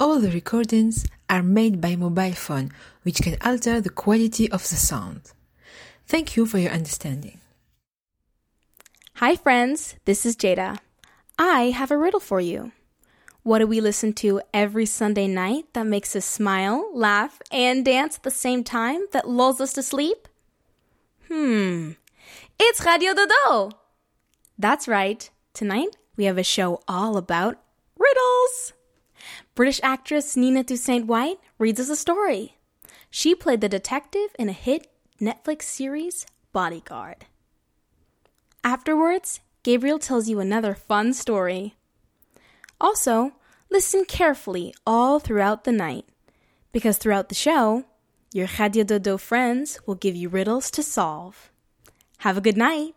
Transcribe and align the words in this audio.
all 0.00 0.18
the 0.18 0.30
recordings 0.30 1.06
are 1.28 1.42
made 1.42 1.80
by 1.80 1.96
mobile 1.96 2.32
phone, 2.32 2.70
which 3.02 3.20
can 3.22 3.36
alter 3.44 3.80
the 3.80 3.90
quality 3.90 4.50
of 4.50 4.62
the 4.68 4.76
sound. 4.76 5.32
Thank 6.06 6.36
you 6.36 6.46
for 6.46 6.58
your 6.58 6.72
understanding. 6.72 7.40
Hi, 9.14 9.36
friends. 9.36 9.96
This 10.04 10.24
is 10.24 10.36
Jada. 10.36 10.78
I 11.38 11.70
have 11.70 11.90
a 11.90 11.98
riddle 11.98 12.20
for 12.20 12.40
you. 12.40 12.72
What 13.42 13.58
do 13.58 13.66
we 13.66 13.80
listen 13.80 14.12
to 14.14 14.40
every 14.52 14.86
Sunday 14.86 15.26
night 15.26 15.72
that 15.72 15.86
makes 15.86 16.14
us 16.14 16.24
smile, 16.24 16.90
laugh, 16.94 17.40
and 17.50 17.84
dance 17.84 18.16
at 18.16 18.22
the 18.22 18.30
same 18.30 18.62
time 18.62 19.02
that 19.12 19.28
lulls 19.28 19.60
us 19.60 19.72
to 19.74 19.82
sleep? 19.82 20.28
Hmm. 21.28 21.92
It's 22.58 22.84
Radio 22.84 23.14
Dodo! 23.14 23.72
That's 24.58 24.88
right. 24.88 25.28
Tonight, 25.52 25.96
we 26.16 26.24
have 26.24 26.38
a 26.38 26.42
show 26.42 26.82
all 26.88 27.16
about 27.16 27.58
riddles. 27.98 28.72
British 29.58 29.80
actress 29.82 30.36
Nina 30.36 30.62
Toussaint 30.62 31.06
White 31.06 31.40
reads 31.58 31.80
us 31.80 31.88
a 31.88 31.96
story. 31.96 32.54
She 33.10 33.34
played 33.34 33.60
the 33.60 33.68
detective 33.68 34.28
in 34.38 34.48
a 34.48 34.52
hit 34.52 34.86
Netflix 35.20 35.62
series, 35.62 36.24
Bodyguard. 36.52 37.26
Afterwards, 38.62 39.40
Gabriel 39.64 39.98
tells 39.98 40.28
you 40.28 40.38
another 40.38 40.76
fun 40.76 41.12
story. 41.12 41.74
Also, 42.80 43.32
listen 43.68 44.04
carefully 44.04 44.72
all 44.86 45.18
throughout 45.18 45.64
the 45.64 45.72
night, 45.72 46.04
because 46.70 46.96
throughout 46.96 47.28
the 47.28 47.34
show, 47.34 47.82
your 48.32 48.46
Radio 48.60 48.84
Dodo 48.84 49.18
friends 49.18 49.80
will 49.86 49.96
give 49.96 50.14
you 50.14 50.28
riddles 50.28 50.70
to 50.70 50.84
solve. 50.84 51.50
Have 52.18 52.38
a 52.38 52.40
good 52.40 52.56
night. 52.56 52.94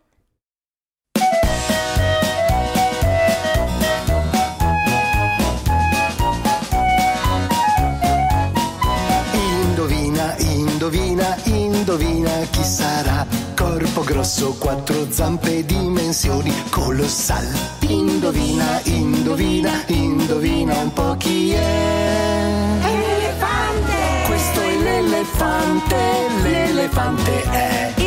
Indovina 11.92 12.30
chi 12.50 12.64
sarà. 12.64 13.26
Corpo 13.54 14.02
grosso, 14.02 14.54
quattro 14.58 15.06
zampe, 15.10 15.64
dimensioni 15.64 16.52
colossal. 16.70 17.46
Indovina, 17.80 18.80
indovina, 18.84 19.84
indovina 19.88 20.78
un 20.78 20.92
po' 20.94 21.14
chi 21.18 21.52
è. 21.52 22.78
Elefante. 22.82 24.26
Questo 24.26 24.60
è 24.60 24.76
l'elefante, 24.78 25.96
l'elefante 26.42 27.42
è. 27.42 28.02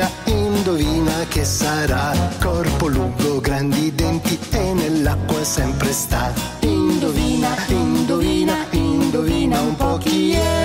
Indovina, 0.00 0.10
indovina 0.24 1.24
che 1.28 1.44
sarà. 1.44 2.12
Corpo 2.40 2.86
lungo, 2.86 3.40
grandi 3.40 3.94
denti 3.94 4.38
e 4.50 4.72
nell'acqua 4.72 5.42
sempre 5.44 5.92
sta. 5.92 6.32
Indovina, 6.60 7.54
indovina, 7.68 8.66
indovina 8.70 9.60
un 9.60 9.76
po' 9.76 9.98
chi 9.98 10.32
è. 10.32 10.59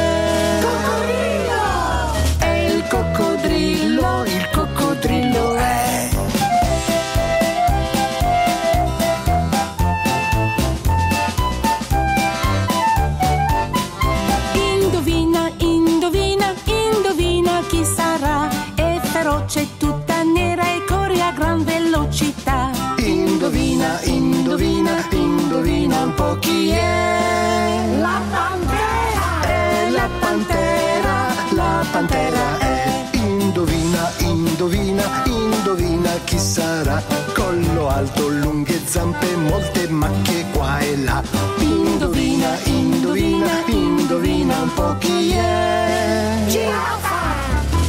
Chi 26.40 26.70
è. 26.70 27.98
La 28.00 28.22
pantera. 28.30 29.42
È 29.42 29.90
la 29.90 30.10
pantera, 30.20 31.28
la 31.52 31.86
pantera 31.92 32.58
è. 32.60 33.10
Indovina, 33.14 34.12
indovina, 34.20 35.24
indovina 35.26 36.12
chi 36.24 36.38
sarà. 36.38 37.02
Collo 37.34 37.90
alto, 37.90 38.28
lunghe 38.28 38.80
zampe, 38.86 39.36
molte 39.36 39.88
macchie 39.90 40.46
qua 40.52 40.80
e 40.80 40.98
là. 40.98 41.22
Indovina, 41.60 42.58
indovina, 42.64 43.64
indovina 43.68 44.62
un 44.62 44.74
po' 44.74 44.96
chi 45.00 45.32
è. 45.32 46.44
Giraffa. 46.48 47.24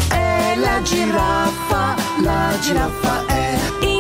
È 0.09 0.55
la 0.57 0.83
giraffa, 0.83 1.95
la 2.23 2.59
giraffa 2.61 3.27
è. 3.27 3.96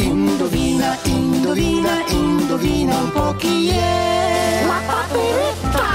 Indovina, 0.00 0.96
indovina, 1.02 2.04
indovina 2.08 2.96
un 2.98 3.12
po' 3.12 3.34
chi 3.36 3.68
è. 3.70 4.64
La 4.64 4.80
paperetta. 4.86 5.86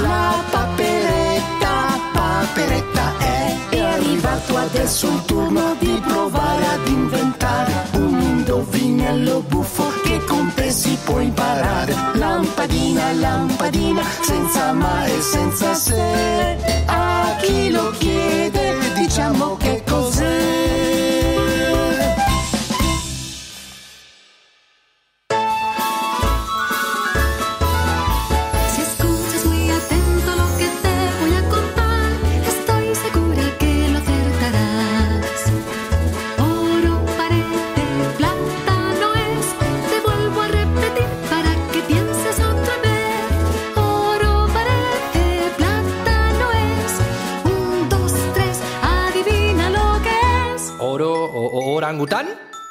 La 0.00 0.42
paperetta, 0.50 2.00
paperetta 2.12 3.18
è. 3.18 3.56
È 3.68 3.78
arrivato 3.80 4.56
adesso 4.56 5.08
il 5.08 5.24
turno 5.26 5.76
di 5.78 6.00
provare 6.06 6.66
ad 6.66 6.88
inventare 6.88 7.72
un 7.96 8.18
indovinello 8.18 9.44
buffo 9.46 9.92
che 10.04 10.24
con 10.24 10.50
te 10.54 10.70
si 10.70 10.96
può 11.04 11.20
imparare. 11.20 11.94
Lampadina, 12.14 13.12
lampadina, 13.12 14.02
senza 14.22 14.72
ma 14.72 15.04
e 15.04 15.20
senza 15.20 15.74
se. 15.74 16.84
A 16.86 17.36
chi 17.42 17.70
lo 17.70 17.92
chiede, 17.98 18.78
diciamo 18.94 19.56
che 19.58 19.79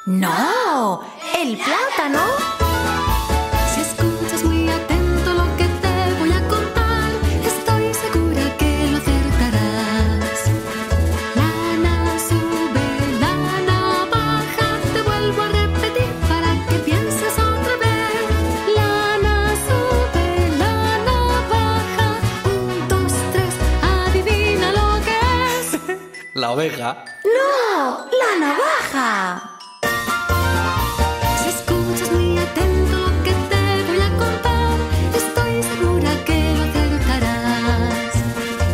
No, 0.04 1.00
el 1.34 1.56
plátano. 1.56 2.20
Si 3.72 3.80
escuchas 3.80 4.44
muy 4.44 4.68
atento 4.68 5.32
lo 5.32 5.56
que 5.56 5.64
te 5.64 6.14
voy 6.18 6.30
a 6.30 6.46
contar, 6.46 7.10
estoy 7.42 7.94
segura 7.94 8.54
que 8.58 8.90
lo 8.90 8.98
acertarás. 8.98 10.40
Lana 11.36 12.18
sube, 12.28 13.18
lana 13.18 14.04
baja, 14.12 14.78
te 14.92 15.00
vuelvo 15.08 15.40
a 15.40 15.48
repetir 15.48 16.12
para 16.28 16.66
que 16.66 16.74
pienses 16.84 17.32
otra 17.32 17.76
vez. 17.78 18.76
Lana 18.76 19.54
sube, 19.66 20.58
lana 20.58 21.46
baja, 21.48 22.08
un, 22.44 22.88
dos, 22.90 23.12
tres, 23.32 23.54
adivina 23.80 24.70
lo 24.72 25.02
que 25.02 25.18
es. 25.60 25.98
La 26.34 26.50
oveja. 26.50 27.09
¡No! 27.36 28.06
¡La 28.20 28.30
navaja! 28.46 29.58
Si 31.42 31.48
escuchas 31.48 32.10
muy 32.12 32.38
atento 32.38 32.96
lo 32.98 33.22
que 33.24 33.32
te 33.50 33.62
voy 33.86 34.00
a 34.00 34.10
contar, 34.22 34.76
estoy 35.14 35.62
segura 35.62 36.10
que 36.24 36.38
lo 36.56 36.62
acertarás. 36.64 38.14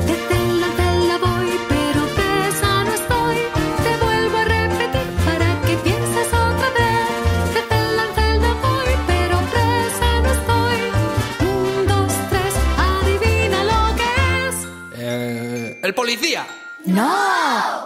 De 0.06 0.14
tela, 0.30 0.68
tela 0.76 1.16
voy, 1.18 1.50
pero 1.68 2.00
presa 2.16 2.84
no 2.84 2.92
estoy. 3.00 3.36
Te 3.84 3.92
vuelvo 4.04 4.36
a 4.38 4.44
repetir 4.44 5.08
para 5.26 5.48
que 5.66 5.74
pienses 5.84 6.28
otra 6.28 6.68
vez. 6.78 7.54
De 7.54 7.62
tela, 7.72 8.04
tela 8.14 8.52
voy, 8.66 8.90
pero 9.06 9.36
presa 9.52 10.08
no 10.24 10.30
estoy. 10.38 10.80
Un, 11.50 11.86
dos, 11.86 12.12
tres, 12.30 12.54
adivina 12.78 13.58
lo 13.64 13.80
que 13.96 14.10
es. 14.48 14.54
Eh, 14.94 15.80
¡El 15.82 15.94
policía! 15.94 16.46
¡No! 16.86 17.85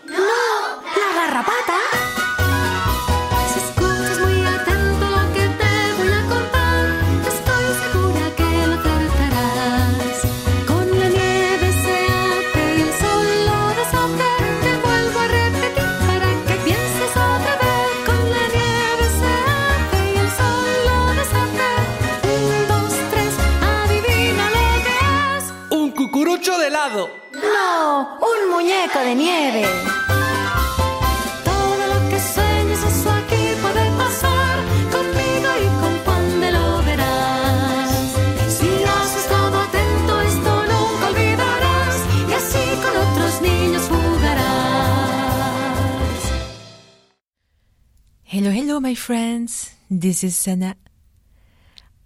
my 48.81 48.95
friends. 48.95 49.75
This 49.91 50.23
is 50.23 50.35
Sana. 50.35 50.75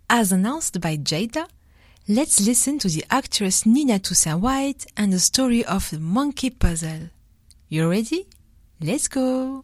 As 0.09 0.33
announced 0.33 0.81
by 0.81 0.97
Jada, 0.97 1.47
let's 2.05 2.45
listen 2.45 2.79
to 2.79 2.89
the 2.89 3.05
actress 3.09 3.65
Nina 3.65 3.97
Toussaint 3.97 4.41
White 4.41 4.85
and 4.97 5.13
the 5.13 5.19
story 5.19 5.63
of 5.63 5.89
the 5.89 5.99
monkey 5.99 6.49
puzzle. 6.49 7.11
You 7.69 7.89
ready? 7.89 8.27
Let's 8.81 9.07
go. 9.07 9.63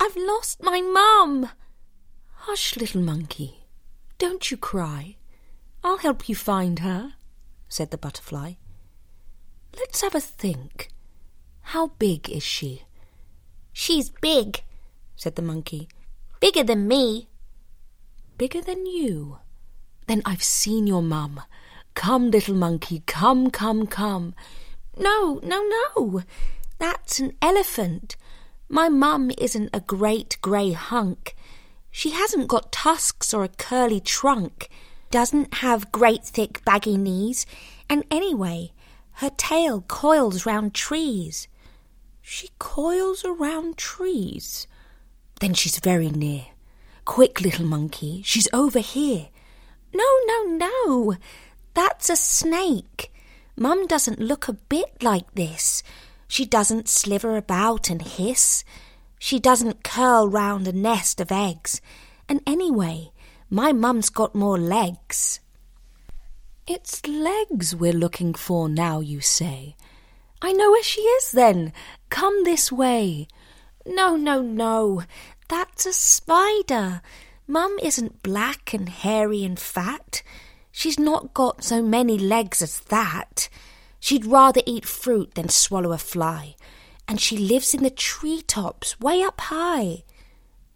I've 0.00 0.16
lost 0.16 0.62
my 0.62 0.80
mum. 0.80 1.50
Hush, 2.46 2.76
little 2.78 3.02
monkey. 3.02 3.66
Don't 4.16 4.50
you 4.50 4.56
cry. 4.56 5.16
I'll 5.84 5.98
help 5.98 6.26
you 6.26 6.34
find 6.34 6.78
her, 6.78 7.12
said 7.68 7.90
the 7.90 7.98
butterfly. 7.98 8.54
Let's 9.76 10.00
have 10.00 10.14
a 10.14 10.20
think. 10.20 10.88
How 11.60 11.88
big 11.98 12.30
is 12.30 12.42
she? 12.42 12.84
She's 13.74 14.08
big, 14.08 14.62
said 15.16 15.34
the 15.34 15.42
monkey. 15.42 15.88
Bigger 16.40 16.62
than 16.62 16.86
me. 16.86 17.28
Bigger 18.38 18.60
than 18.60 18.86
you? 18.86 19.38
Then 20.06 20.22
I've 20.24 20.42
seen 20.42 20.86
your 20.86 21.02
mum. 21.02 21.42
Come, 21.94 22.30
little 22.30 22.54
monkey, 22.54 23.02
come, 23.06 23.50
come, 23.50 23.86
come. 23.86 24.34
No, 24.96 25.40
no, 25.42 25.66
no. 25.96 26.22
That's 26.78 27.18
an 27.18 27.32
elephant. 27.40 28.16
My 28.68 28.88
mum 28.88 29.30
isn't 29.38 29.70
a 29.72 29.80
great 29.80 30.36
grey 30.42 30.72
hunk. 30.72 31.34
She 31.90 32.10
hasn't 32.10 32.48
got 32.48 32.72
tusks 32.72 33.32
or 33.32 33.42
a 33.42 33.48
curly 33.48 34.00
trunk, 34.00 34.68
doesn't 35.10 35.54
have 35.54 35.92
great 35.92 36.24
thick 36.24 36.62
baggy 36.64 36.98
knees, 36.98 37.46
and 37.88 38.04
anyway, 38.10 38.72
her 39.12 39.30
tail 39.30 39.80
coils 39.80 40.44
round 40.44 40.74
trees. 40.74 41.48
She 42.20 42.50
coils 42.58 43.24
around 43.24 43.78
trees. 43.78 44.66
Then 45.40 45.54
she's 45.54 45.78
very 45.78 46.10
near. 46.10 46.46
Quick, 47.04 47.40
little 47.40 47.66
monkey, 47.66 48.22
she's 48.24 48.48
over 48.52 48.80
here. 48.80 49.28
No, 49.94 50.04
no, 50.26 50.44
no. 50.44 51.16
That's 51.74 52.10
a 52.10 52.16
snake. 52.16 53.12
Mum 53.56 53.86
doesn't 53.86 54.18
look 54.18 54.48
a 54.48 54.54
bit 54.54 55.02
like 55.02 55.34
this. 55.34 55.82
She 56.28 56.44
doesn't 56.44 56.88
sliver 56.88 57.36
about 57.36 57.88
and 57.88 58.02
hiss. 58.02 58.64
She 59.18 59.38
doesn't 59.38 59.84
curl 59.84 60.28
round 60.28 60.66
a 60.68 60.72
nest 60.72 61.20
of 61.20 61.32
eggs. 61.32 61.80
And 62.28 62.40
anyway, 62.46 63.12
my 63.48 63.72
mum's 63.72 64.10
got 64.10 64.34
more 64.34 64.58
legs. 64.58 65.40
It's 66.66 67.06
legs 67.06 67.76
we're 67.76 67.92
looking 67.92 68.34
for 68.34 68.68
now, 68.68 69.00
you 69.00 69.20
say. 69.20 69.76
I 70.42 70.52
know 70.52 70.70
where 70.72 70.82
she 70.82 71.00
is 71.00 71.30
then. 71.30 71.72
Come 72.10 72.44
this 72.44 72.72
way. 72.72 73.28
No, 73.86 74.16
no, 74.16 74.42
no. 74.42 75.04
That's 75.48 75.86
a 75.86 75.92
spider. 75.92 77.00
Mum 77.46 77.78
isn't 77.80 78.22
black 78.22 78.74
and 78.74 78.88
hairy 78.88 79.44
and 79.44 79.58
fat. 79.58 80.22
She's 80.72 80.98
not 80.98 81.32
got 81.32 81.62
so 81.62 81.82
many 81.82 82.18
legs 82.18 82.60
as 82.60 82.80
that. 82.80 83.48
She'd 84.00 84.26
rather 84.26 84.60
eat 84.66 84.84
fruit 84.84 85.34
than 85.34 85.48
swallow 85.48 85.92
a 85.92 85.98
fly. 85.98 86.56
And 87.08 87.20
she 87.20 87.36
lives 87.38 87.72
in 87.72 87.84
the 87.84 87.90
tree 87.90 88.42
tops, 88.42 88.98
way 89.00 89.22
up 89.22 89.40
high. 89.40 90.02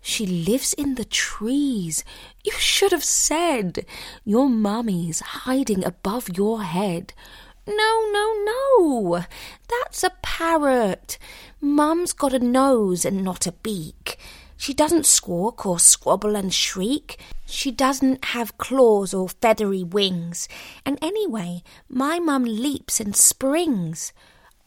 She 0.01 0.25
lives 0.25 0.73
in 0.73 0.95
the 0.95 1.05
trees. 1.05 2.05
You 2.45 2.53
should 2.53 2.93
have 2.93 3.05
said. 3.05 3.85
Your 4.25 4.49
mummy's 4.49 5.21
hiding 5.21 5.85
above 5.85 6.37
your 6.37 6.63
head. 6.63 7.13
No, 7.67 8.09
no, 8.11 8.35
no. 8.45 9.25
That's 9.69 10.03
a 10.03 10.13
parrot. 10.23 11.19
Mum's 11.61 12.13
got 12.13 12.33
a 12.33 12.39
nose 12.39 13.05
and 13.05 13.23
not 13.23 13.47
a 13.47 13.53
beak. 13.53 14.19
She 14.57 14.75
doesn't 14.75 15.07
squawk 15.07 15.65
or 15.65 15.79
squabble 15.79 16.37
and 16.37 16.53
shriek. 16.53 17.19
She 17.47 17.71
doesn't 17.71 18.27
have 18.27 18.59
claws 18.59 19.15
or 19.15 19.29
feathery 19.29 19.83
wings. 19.83 20.49
And 20.85 20.99
anyway, 21.01 21.63
my 21.89 22.19
mum 22.19 22.45
leaps 22.45 23.01
and 23.01 23.17
springs. 23.17 24.13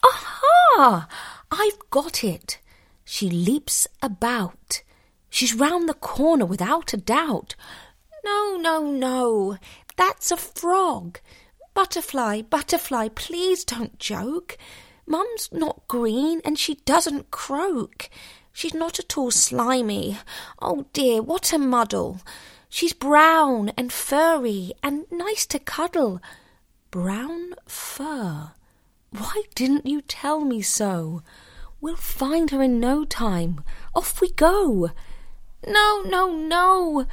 Aha! 0.03 1.07
I've 1.51 1.89
got 1.89 2.23
it. 2.23 2.59
She 3.05 3.29
leaps 3.29 3.87
about. 4.01 4.81
She's 5.29 5.53
round 5.53 5.87
the 5.87 5.93
corner 5.93 6.45
without 6.45 6.93
a 6.93 6.97
doubt. 6.97 7.55
No, 8.25 8.57
no, 8.57 8.81
no. 8.91 9.57
That's 9.95 10.31
a 10.31 10.37
frog. 10.37 11.19
Butterfly, 11.73 12.43
butterfly, 12.43 13.09
please 13.09 13.63
don't 13.63 13.97
joke. 13.97 14.57
Mum's 15.05 15.49
not 15.51 15.87
green 15.87 16.41
and 16.45 16.57
she 16.57 16.75
doesn't 16.85 17.31
croak. 17.31 18.09
She's 18.51 18.73
not 18.73 18.99
at 18.99 19.17
all 19.17 19.31
slimy. 19.31 20.17
Oh 20.61 20.85
dear, 20.93 21.21
what 21.21 21.51
a 21.51 21.57
muddle. 21.57 22.21
She's 22.69 22.93
brown 22.93 23.71
and 23.77 23.91
furry 23.91 24.73
and 24.83 25.05
nice 25.11 25.45
to 25.47 25.59
cuddle. 25.59 26.21
Brown 26.91 27.55
fur. 27.67 28.51
Why 29.09 29.43
didn't 29.55 29.85
you 29.87 30.01
tell 30.01 30.41
me 30.41 30.61
so? 30.61 31.23
We'll 31.81 31.95
find 31.95 32.51
her 32.51 32.61
in 32.61 32.79
no 32.79 33.03
time. 33.03 33.63
Off 33.93 34.21
we 34.21 34.31
go. 34.31 34.91
No, 35.67 36.01
no, 36.05 36.33
no. 36.33 37.05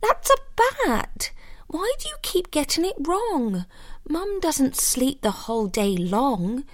That's 0.00 0.30
a 0.30 0.36
bat. 0.56 1.30
Why 1.66 1.92
do 1.98 2.08
you 2.08 2.16
keep 2.22 2.50
getting 2.50 2.84
it 2.84 2.96
wrong? 3.00 3.66
Mum 4.08 4.38
doesn't 4.40 4.76
sleep 4.76 5.22
the 5.22 5.30
whole 5.30 5.66
day 5.66 5.96
long. 5.96 6.64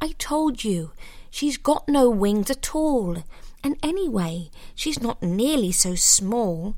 I 0.00 0.12
told 0.18 0.62
you, 0.62 0.92
she's 1.30 1.56
got 1.56 1.88
no 1.88 2.08
wings 2.08 2.50
at 2.50 2.74
all. 2.74 3.24
And 3.64 3.76
anyway, 3.82 4.50
she's 4.74 5.02
not 5.02 5.22
nearly 5.22 5.72
so 5.72 5.94
small. 5.96 6.76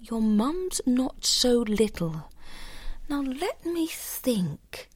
Your 0.00 0.20
mum's 0.20 0.80
not 0.86 1.24
so 1.24 1.58
little. 1.58 2.30
Now 3.08 3.22
let 3.22 3.64
me 3.64 3.86
think. 3.86 4.88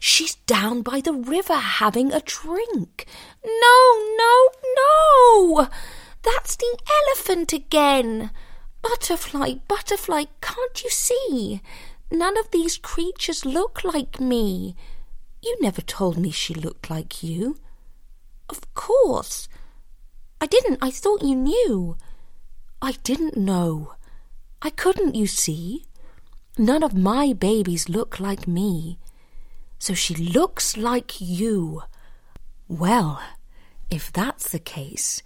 She's 0.00 0.36
down 0.46 0.82
by 0.82 1.00
the 1.00 1.12
river 1.12 1.54
having 1.54 2.12
a 2.12 2.20
drink. 2.20 3.06
No, 3.44 4.14
no, 4.16 4.48
no! 4.76 5.68
That's 6.22 6.56
the 6.56 6.78
elephant 7.04 7.52
again. 7.52 8.30
Butterfly, 8.80 9.54
butterfly, 9.68 10.24
can't 10.40 10.82
you 10.82 10.90
see? 10.90 11.60
None 12.10 12.38
of 12.38 12.50
these 12.50 12.76
creatures 12.76 13.44
look 13.44 13.84
like 13.84 14.20
me. 14.20 14.74
You 15.42 15.56
never 15.60 15.80
told 15.80 16.18
me 16.18 16.30
she 16.30 16.54
looked 16.54 16.90
like 16.90 17.22
you. 17.22 17.56
Of 18.48 18.72
course. 18.74 19.48
I 20.40 20.46
didn't. 20.46 20.78
I 20.82 20.90
thought 20.90 21.22
you 21.22 21.34
knew. 21.34 21.96
I 22.80 22.92
didn't 23.02 23.36
know. 23.36 23.94
I 24.60 24.70
couldn't, 24.70 25.14
you 25.14 25.26
see. 25.26 25.84
None 26.58 26.82
of 26.82 26.94
my 26.94 27.32
babies 27.32 27.88
look 27.88 28.20
like 28.20 28.46
me. 28.46 28.98
So 29.78 29.94
she 29.94 30.14
looks 30.14 30.76
like 30.76 31.20
you. 31.20 31.82
Well, 32.68 33.22
if 33.90 34.12
that's 34.12 34.50
the 34.50 34.58
case, 34.58 35.22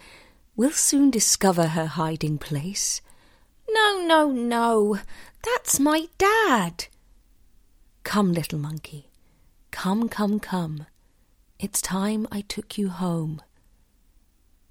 we'll 0.57 0.71
soon 0.71 1.11
discover 1.11 1.69
her 1.69 1.87
hiding 1.87 2.39
place. 2.39 3.01
No, 3.69 4.03
no, 4.07 4.31
no. 4.31 4.99
That's 5.47 5.79
my 5.79 6.09
dad. 6.19 6.87
Come, 8.03 8.33
little 8.33 8.59
monkey. 8.59 9.11
Come, 9.71 10.09
come, 10.09 10.41
come. 10.41 10.87
It's 11.61 11.81
time 11.81 12.27
I 12.33 12.41
took 12.41 12.77
you 12.77 12.89
home. 12.89 13.41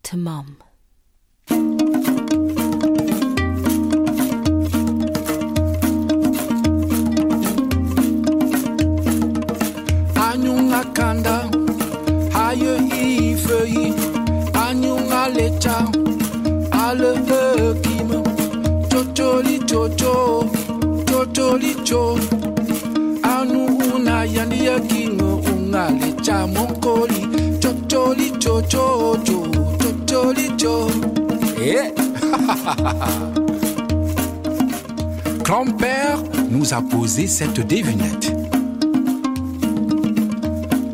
To 0.03 0.17
Mum. 0.17 0.57
ale 16.87 17.75
chocholi 18.89 19.59
chocho 19.69 20.54
Grand-père 35.43 36.23
nous 36.49 36.73
a 36.73 36.81
posé 36.81 37.27
cette 37.27 37.65
devinette. 37.67 38.33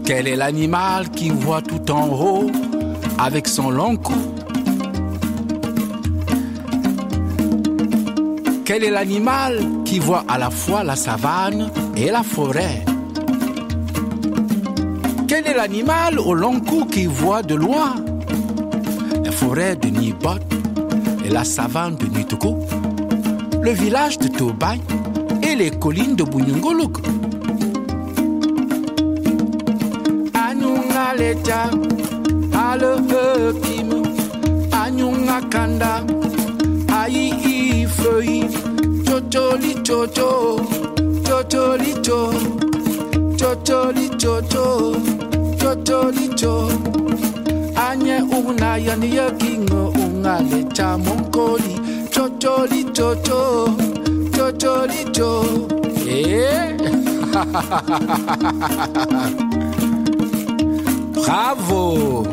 Quel 0.03 0.27
est 0.27 0.35
l'animal 0.35 1.09
qui 1.09 1.29
voit 1.29 1.61
tout 1.61 1.89
en 1.91 2.09
haut 2.09 2.51
avec 3.17 3.47
son 3.47 3.69
long 3.69 3.95
cou? 3.95 4.40
Quel 8.73 8.85
est 8.85 8.89
l'animal 8.89 9.59
qui 9.83 9.99
voit 9.99 10.23
à 10.29 10.37
la 10.37 10.49
fois 10.49 10.81
la 10.85 10.95
savane 10.95 11.69
et 11.97 12.09
la 12.09 12.23
forêt? 12.23 12.85
Quel 15.27 15.45
est 15.45 15.53
l'animal 15.53 16.17
au 16.17 16.33
long 16.33 16.61
cou 16.61 16.85
qui 16.85 17.05
voit 17.05 17.41
de 17.41 17.55
loin? 17.55 17.95
La 19.25 19.31
forêt 19.33 19.75
de 19.75 19.89
Nibot 19.89 20.39
et 21.25 21.29
la 21.29 21.43
savane 21.43 21.97
de 21.97 22.05
Nitoko, 22.05 22.59
le 23.61 23.71
village 23.71 24.17
de 24.19 24.29
Tobay 24.29 24.79
et 25.43 25.55
les 25.55 25.71
collines 25.71 26.15
de 26.15 26.23
ayi 35.03 36.20
feuille, 37.91 38.49
totoli 39.05 39.75
toto, 39.83 40.59
totoli 41.23 41.93
to, 42.01 42.31
totoli 43.37 44.09
toto, 44.17 44.95
totoli 45.59 46.29
to. 46.35 46.69
Anye 47.75 48.21
una 48.21 48.77
yani 48.77 49.15
yakingo 49.15 49.93
unga 50.03 50.39
le 50.49 50.63
chamonkoli, 50.75 51.75
totoli 52.09 52.83
toto, 52.93 53.69
totoli 54.31 55.05
to. 55.11 55.67
Eh? 56.07 56.77
Bravo! 61.13 62.23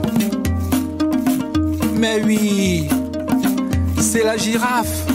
Mais 1.98 2.22
oui, 2.24 2.88
c'est 4.00 4.24
la 4.24 4.36
girafe 4.36 5.07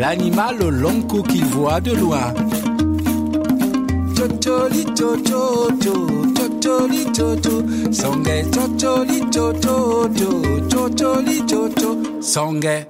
l'animal 0.00 0.56
cou 1.08 1.22
qu'il 1.22 1.44
voit 1.44 1.80
de 1.80 1.92
loin. 1.92 2.32
Chocho 4.16 4.68
cho, 4.98 5.10
chocholi 6.34 7.04
chocho, 7.16 7.54
songe 7.92 8.36
chocho 8.54 8.92
cho, 9.30 9.44
chocholi 10.70 11.36
chocho, 11.50 11.90
songe. 12.22 12.86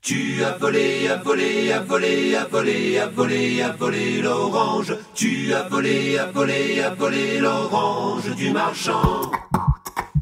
Tu 0.00 0.42
as 0.44 0.56
volé, 0.58 1.08
as 1.08 1.22
volé, 1.22 1.72
as 1.72 1.80
volé, 1.80 2.34
as 2.36 2.46
volé, 2.46 2.98
as 2.98 3.08
volé, 3.08 3.62
as 3.62 3.72
volé 3.76 4.22
l'orange. 4.22 4.96
Tu 5.14 5.52
as 5.52 5.68
volé, 5.68 6.18
as 6.18 6.26
volé, 6.32 6.80
as 6.80 6.94
volé 6.94 7.38
l'orange 7.40 8.34
du 8.36 8.50
marchand. 8.52 9.30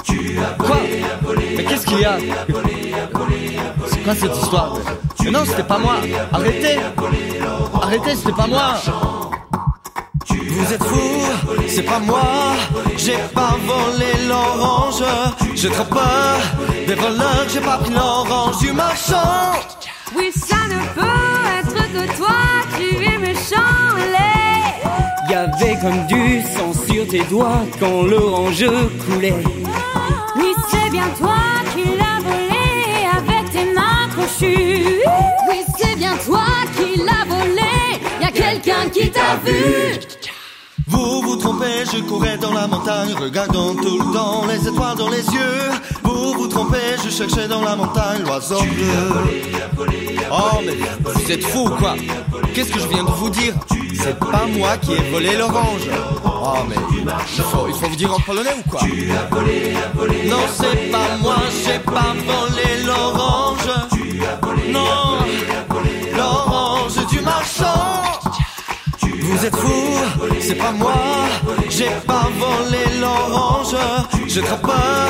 Tu 0.06 0.38
as 0.38 0.62
volé, 0.62 1.02
as 1.02 1.24
volé. 1.26 1.54
Mais 1.56 1.64
qu'est-ce 1.64 1.86
qu'il 1.86 2.00
y 2.00 2.04
a 2.04 2.16
C'est 3.88 4.02
quoi 4.04 4.14
cette 4.14 4.36
histoire 4.36 4.78
Mais 5.24 5.30
non, 5.30 5.40
c'était 5.44 5.62
pas 5.64 5.78
moi 5.78 5.96
Arrêtez 6.32 6.78
Arrêtez, 7.82 8.14
c'était 8.14 8.32
pas 8.32 8.46
moi 8.46 8.74
Vous 10.28 10.72
êtes 10.72 10.84
fous, 10.84 11.26
c'est 11.68 11.82
pas 11.82 11.98
moi, 11.98 12.22
j'ai 12.96 13.18
pas 13.34 13.56
volé 13.66 14.26
l'orange, 14.28 15.02
je 15.54 15.68
trappe 15.68 15.90
pas 15.90 16.36
des 16.86 16.94
voleurs, 16.94 17.46
j'ai 17.52 17.60
pas 17.60 17.78
pris 17.78 17.92
l'orange 17.92 18.58
du 18.58 18.72
marchand. 18.72 19.52
Oui, 20.16 20.30
ça 20.34 20.56
ne 20.68 20.80
peut 20.94 21.02
être 21.58 21.92
que 21.92 22.16
toi, 22.16 22.36
tu 22.78 23.04
es 23.04 23.18
méchant, 23.18 23.94
les. 23.96 25.32
Y 25.32 25.34
avait 25.34 25.76
comme 25.80 26.06
du 26.06 26.40
sang 26.42 26.72
sur 26.88 27.06
tes 27.08 27.24
doigts 27.24 27.62
quand 27.80 28.02
l'orange 28.02 28.64
coulait. 29.04 29.34
C'est 31.06 31.12
bien 31.12 31.26
toi 31.26 31.36
qui 31.74 31.84
l'as 31.96 32.20
volé 32.20 33.06
avec 33.16 33.50
tes 33.52 33.72
mains 33.72 34.08
crochues. 34.10 35.02
Oui, 35.48 35.58
c'est 35.78 35.96
bien 35.96 36.16
toi 36.24 36.44
qui 36.76 37.00
l'as 37.00 37.24
volé. 37.28 38.00
Y 38.20 38.24
a 38.24 38.30
quelqu'un 38.32 38.88
qui 38.92 39.10
t'a 39.10 39.36
vu. 39.44 40.00
Vous 40.88 41.22
vous 41.22 41.36
trompez, 41.36 41.84
je 41.92 41.98
courais 42.00 42.38
dans 42.38 42.52
la 42.52 42.66
montagne, 42.66 43.14
regardant 43.20 43.74
tout 43.74 43.98
le 43.98 44.12
temps 44.12 44.46
les 44.46 44.66
étoiles 44.68 44.96
dans 44.96 45.08
les 45.08 45.24
yeux. 45.26 45.70
Vous 46.26 46.32
vous 46.32 46.48
trompez, 46.48 46.96
je 47.04 47.08
cherchais 47.08 47.46
dans 47.46 47.62
la 47.62 47.76
montagne 47.76 48.24
l'oiseau 48.24 48.60
bleu. 48.60 49.86
Oh, 50.28 50.58
mais 50.64 50.74
vous 51.04 51.30
êtes 51.30 51.44
fous 51.44 51.66
ou 51.66 51.70
quoi 51.70 51.94
Qu'est-ce 52.52 52.72
que 52.72 52.80
je 52.80 52.88
viens 52.88 53.04
de 53.04 53.10
vous 53.10 53.30
dire 53.30 53.54
C'est 53.94 54.18
pas 54.18 54.44
moi 54.48 54.76
qui 54.78 54.94
ai 54.94 55.10
volé 55.12 55.36
l'orange. 55.36 55.88
Oh, 56.24 56.64
mais 56.68 56.74
il 56.92 57.42
faut, 57.44 57.68
il 57.68 57.74
faut 57.74 57.86
vous 57.86 57.94
dire 57.94 58.12
en 58.12 58.18
polonais 58.18 58.56
ou 58.58 58.68
quoi 58.68 58.80
Non, 58.82 60.42
c'est 60.52 60.90
pas 60.90 61.16
moi, 61.20 61.36
j'ai 61.64 61.78
pas 61.78 62.12
volé 62.26 62.82
l'orange. 62.84 63.70
Non, 64.68 65.18
l'orange 66.16 67.06
du 67.06 67.20
marchand. 67.20 68.05
Vous 69.28 69.44
êtes 69.44 69.56
fous, 69.56 69.98
c'est 70.40 70.54
pas 70.54 70.70
moi, 70.70 70.94
j'ai 71.68 71.90
pas 72.06 72.28
volé 72.38 73.00
l'orange. 73.00 73.74
Je 74.28 74.40
trappe 74.40 74.62
pas 74.62 75.08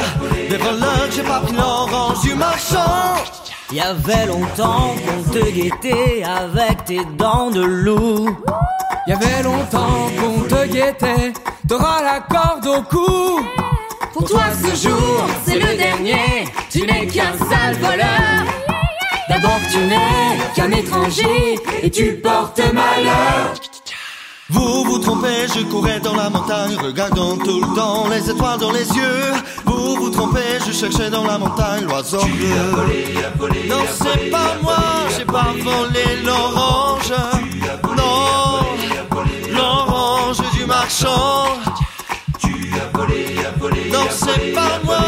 des 0.49 0.57
voleurs, 0.57 1.09
j'ai 1.15 1.23
pas 1.23 1.41
pris 1.41 1.55
l'orange 1.55 2.21
du 2.23 2.35
marchand. 2.35 3.23
Y 3.71 3.81
avait 3.81 4.27
longtemps 4.27 4.95
qu'on 5.05 5.31
te 5.31 5.51
guettait 5.51 6.25
avec 6.25 6.85
tes 6.87 7.05
dents 7.19 7.51
de 7.51 7.61
loup. 7.61 8.35
Y 9.07 9.13
avait 9.13 9.43
longtemps 9.43 10.09
qu'on 10.19 10.41
te 10.43 10.67
guettait, 10.67 11.35
t'auras 11.69 12.01
la 12.03 12.21
corde 12.21 12.67
au 12.67 12.83
cou. 12.83 13.41
Pour 14.15 14.25
toi, 14.25 14.45
ce 14.63 14.89
jour, 14.89 15.27
c'est 15.45 15.59
le 15.59 15.77
dernier. 15.77 16.49
Tu 16.71 16.87
n'es 16.87 17.07
qu'un 17.07 17.37
sale 17.51 17.77
voleur. 17.83 18.47
D'abord, 19.29 19.61
tu 19.71 19.79
n'es 19.79 20.39
qu'un 20.55 20.71
étranger 20.71 21.59
et 21.83 21.91
tu 21.91 22.15
portes 22.15 22.63
malheur. 22.73 23.53
Vous 24.49 24.85
vous 24.85 24.99
trompez, 24.99 25.49
je 25.55 25.65
courais 25.65 25.99
dans 25.99 26.15
la 26.15 26.31
montagne, 26.31 26.77
regardant 26.81 27.37
tout 27.37 27.61
le 27.61 27.75
temps 27.75 28.09
les 28.09 28.31
étoiles 28.31 28.61
dans 28.61 28.71
les 28.71 28.87
yeux. 28.89 29.33
Vous 29.65 29.97
vous 29.97 30.11
trompez, 30.11 30.61
je 30.65 30.71
cherchais 30.73 31.11
dans 31.11 31.25
la 31.25 31.37
montagne 31.37 31.85
l'oiseau 31.85 32.21
bleu. 32.21 33.69
Non, 33.69 33.83
c'est 33.93 34.31
pas 34.31 34.57
moi, 34.63 34.77
j'ai 35.17 35.25
pas 35.25 35.53
volé 35.59 36.23
l'orange. 36.25 37.13
Non, 37.97 38.61
l'orange 39.53 40.41
du 40.53 40.65
marchand. 40.65 41.59
Tu 42.39 42.71
as 42.81 42.97
volé, 42.97 43.27
as 43.45 43.59
volé, 43.59 43.91
Non, 43.91 44.07
c'est 44.11 44.53
pas 44.53 44.77
as 44.77 44.85
moi. 44.85 44.99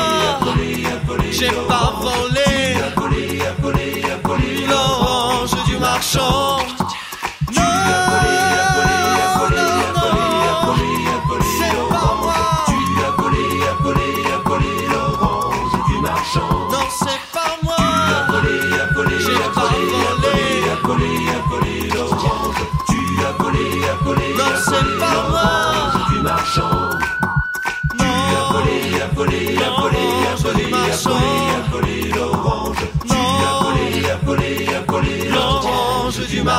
J'ai 1.31 1.53
pas 1.69 1.95
volé, 2.01 2.75
l'orange 4.69 5.55
du 5.67 5.77
marchand. 5.77 6.59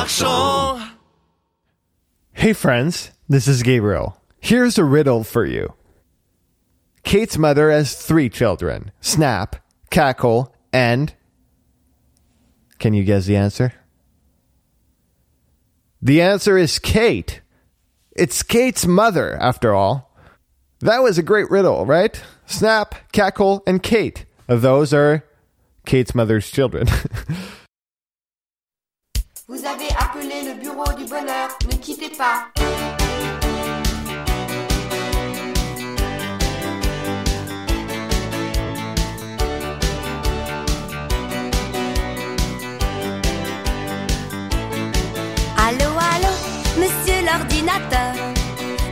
Marchand. 0.00 0.92
Hey, 2.32 2.54
friends, 2.54 3.10
this 3.28 3.46
is 3.46 3.62
Gabriel. 3.62 4.18
Here's 4.40 4.78
a 4.78 4.84
riddle 4.84 5.24
for 5.24 5.44
you. 5.44 5.74
Kate's 7.02 7.36
mother 7.36 7.70
has 7.70 7.94
three 7.94 8.30
children 8.30 8.92
Snap, 9.02 9.56
Crackle, 9.90 10.54
and. 10.72 11.12
Can 12.78 12.94
you 12.94 13.04
guess 13.04 13.26
the 13.26 13.36
answer? 13.36 13.74
The 16.00 16.22
answer 16.22 16.56
is 16.56 16.78
Kate. 16.78 17.42
It's 18.16 18.42
Kate's 18.42 18.86
mother, 18.86 19.36
after 19.36 19.74
all. 19.74 20.16
That 20.80 21.02
was 21.02 21.18
a 21.18 21.22
great 21.22 21.50
riddle, 21.50 21.84
right? 21.84 22.18
Snap, 22.46 22.94
Crackle, 23.12 23.62
and 23.66 23.82
Kate. 23.82 24.24
Those 24.46 24.94
are 24.94 25.26
Kate's 25.84 26.14
mother's 26.14 26.50
children. 26.50 26.88
Vous 29.52 29.66
avez 29.66 29.88
appelé 29.98 30.44
le 30.44 30.54
bureau 30.60 30.92
du 30.96 31.04
bonheur, 31.06 31.48
ne 31.68 31.76
quittez 31.76 32.08
pas. 32.10 32.46
Allô, 45.58 45.90
allô, 45.98 46.32
monsieur 46.78 47.20
l'ordinateur. 47.26 48.14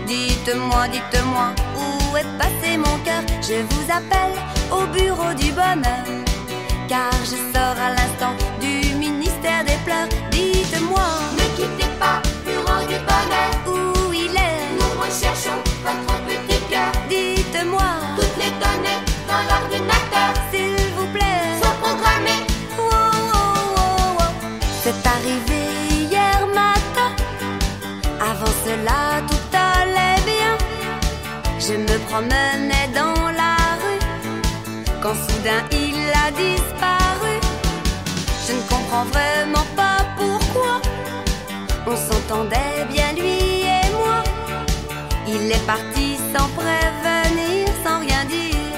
Dites-moi, 0.09 0.89
dites-moi, 0.89 1.55
où 1.77 2.17
est 2.17 2.37
passé 2.37 2.77
mon 2.77 2.99
cœur? 3.05 3.23
Je 3.43 3.63
vous 3.63 3.93
appelle 3.93 4.35
au 4.73 4.85
bureau 4.93 5.33
du 5.35 5.53
bonheur. 5.53 6.05
Car 6.89 7.13
je 7.23 7.37
sors 7.55 7.79
à 7.81 7.91
l'instant 7.91 8.35
du 8.61 8.93
ministère 8.97 9.63
des 9.65 9.77
pleurs. 9.85 10.09
Dites-moi, 10.71 11.03
Ne 11.39 11.57
quittez 11.57 11.91
pas, 11.99 12.21
bureau 12.45 12.81
du 12.87 12.99
bonheur. 13.09 13.51
où 13.67 14.13
il 14.13 14.35
est? 14.37 14.61
Nous 14.79 15.01
recherchons 15.01 15.59
votre 15.85 16.15
petit 16.27 16.61
cœur. 16.71 16.93
Dites-moi, 17.09 17.91
Toutes 18.17 18.37
les 18.43 18.51
données 18.63 19.01
dans 19.29 19.43
l'ordinateur 19.49 20.31
s'il 20.51 20.77
vous 20.97 21.07
plaît. 21.07 21.59
sont 21.63 21.77
programmées. 21.83 22.45
Oh, 22.79 22.83
oh, 22.83 23.39
oh, 23.77 24.17
oh. 24.21 24.23
C'est 24.83 25.07
arrivé 25.07 25.63
hier 26.11 26.41
matin. 26.55 27.11
Avant 28.21 28.55
cela, 28.65 29.23
tout 29.29 29.57
allait 29.57 30.21
bien. 30.33 30.55
Je 31.59 31.75
me 31.75 31.99
promenais 32.09 32.89
dans 32.95 33.31
la 33.43 33.57
rue. 33.83 34.03
Quand 35.03 35.15
soudain 35.15 35.63
il 35.73 35.97
a 36.27 36.31
disparu. 36.31 37.35
Je 38.47 38.53
ne 38.55 38.61
comprends 38.71 39.05
vraiment 39.05 39.67
pas. 39.77 39.98
On 41.91 41.97
s'entendait 41.97 42.85
bien 42.91 43.13
lui 43.15 43.63
et 43.63 43.91
moi. 43.97 44.23
Il 45.27 45.51
est 45.51 45.67
parti 45.67 46.19
sans 46.35 46.47
prévenir, 46.51 47.67
sans 47.83 48.01
rien 48.01 48.27
dire. 48.27 48.77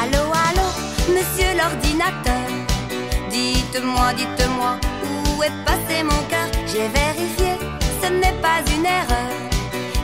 Allô, 0.00 0.24
allô, 0.48 0.68
monsieur 1.08 1.50
l'ordinateur. 1.56 2.48
Dites-moi, 3.30 4.12
dites-moi, 4.14 4.72
où 5.04 5.42
est 5.44 5.64
passé 5.64 6.02
mon 6.02 6.20
cœur? 6.28 6.48
J'ai 6.66 6.88
vérifié, 6.88 7.52
ce 8.02 8.08
n'est 8.08 8.38
pas 8.42 8.60
une 8.74 8.86
erreur. 8.86 9.32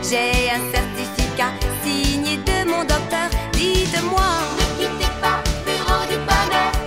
J'ai 0.00 0.48
un 0.48 0.62
certificat 0.70 1.54
signé 1.82 2.36
de 2.36 2.70
mon 2.70 2.82
docteur. 2.82 3.28
Dites-moi, 3.52 4.30
Ne 4.58 4.64
quittez 4.78 5.12
pas, 5.20 5.42
bureau 5.66 6.02
du 6.08 6.18
bonheur. 6.18 6.85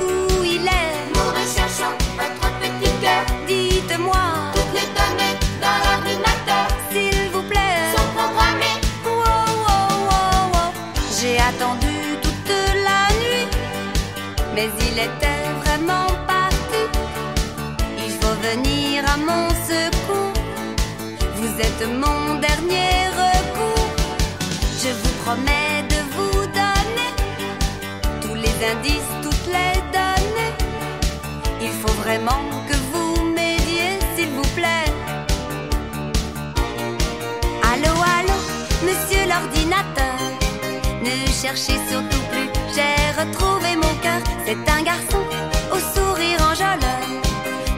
Était 15.07 15.43
vraiment 15.63 16.07
parti. 16.27 16.81
Il 18.05 18.11
faut 18.19 18.37
venir 18.49 19.03
à 19.13 19.17
mon 19.29 19.47
secours. 19.69 20.33
Vous 21.37 21.53
êtes 21.67 21.85
mon 22.03 22.39
dernier 22.47 22.93
recours. 23.23 23.91
Je 24.83 24.89
vous 25.01 25.13
promets 25.23 25.77
de 25.93 25.99
vous 26.15 26.39
donner 26.61 27.11
tous 28.21 28.35
les 28.43 28.55
indices, 28.71 29.11
toutes 29.23 29.47
les 29.55 29.75
données. 29.97 30.55
Il 31.61 31.73
faut 31.81 31.95
vraiment 32.03 32.43
que 32.67 32.77
vous 32.91 33.11
m'aidiez, 33.35 33.91
s'il 34.15 34.29
vous 34.37 34.49
plaît. 34.59 34.91
Allô, 37.71 37.93
allô, 38.17 38.37
monsieur 38.87 39.23
l'ordinateur. 39.31 40.19
Ne 41.05 41.15
cherchez 41.41 41.77
surtout 41.89 42.18
j'ai 42.75 43.19
retrouvé 43.19 43.75
mon 43.75 43.93
cœur. 44.01 44.21
C'est 44.45 44.69
un 44.69 44.81
garçon 44.83 45.21
au 45.71 45.79
sourire 45.93 46.39
enjôleur 46.51 47.01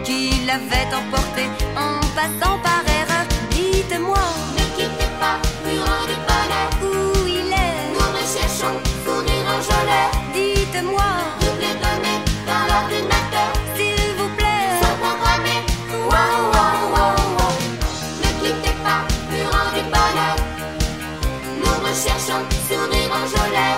qui 0.03 0.45
l'avait 0.45 0.89
emporté 0.93 1.43
en 1.75 1.99
passant 2.15 2.57
par 2.59 2.83
erreur. 2.99 3.25
Dites-moi 3.51 4.23
Ne 4.57 4.65
quittez 4.75 5.11
pas, 5.19 5.37
bureau 5.65 6.01
du 6.09 6.17
bonheur. 6.29 6.69
où 6.83 7.27
il 7.27 7.51
est? 7.51 7.93
Nous 7.93 8.09
recherchons 8.19 8.75
sourire 9.05 9.47
enjôleur. 9.57 10.09
Dites-moi, 10.33 11.09
Toutes 11.39 11.61
les 11.65 11.75
données 11.83 12.21
dans 12.49 12.63
l'ordinateur 12.69 13.49
s'il 13.75 14.09
vous 14.17 14.29
plaît. 14.37 14.67
wow, 16.11 16.33
wow. 16.93 17.51
Ne 18.23 18.29
quittez 18.41 18.75
pas, 18.85 19.01
bureau 19.29 19.65
du 19.75 19.83
bonheur. 19.95 20.35
Nous 21.61 21.75
recherchons 21.87 22.43
sourire 22.67 23.11
enjôleur. 23.21 23.77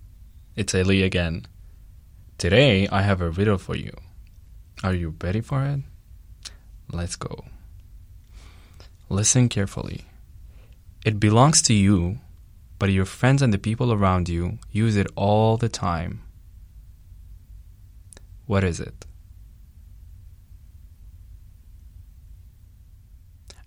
It's 0.61 0.75
Eli 0.75 0.97
again. 1.03 1.47
Today, 2.37 2.87
I 2.89 3.01
have 3.01 3.19
a 3.19 3.31
riddle 3.31 3.57
for 3.57 3.75
you. 3.75 3.93
Are 4.83 4.93
you 4.93 5.15
ready 5.19 5.41
for 5.41 5.63
it? 5.65 5.79
Let's 6.91 7.15
go. 7.15 7.45
Listen 9.09 9.49
carefully. 9.49 10.05
It 11.03 11.19
belongs 11.19 11.63
to 11.63 11.73
you, 11.73 12.19
but 12.77 12.91
your 12.91 13.05
friends 13.05 13.41
and 13.41 13.51
the 13.51 13.57
people 13.57 13.91
around 13.91 14.29
you 14.29 14.59
use 14.71 14.95
it 14.95 15.07
all 15.15 15.57
the 15.57 15.67
time. 15.67 16.21
What 18.45 18.63
is 18.63 18.79
it? 18.79 19.07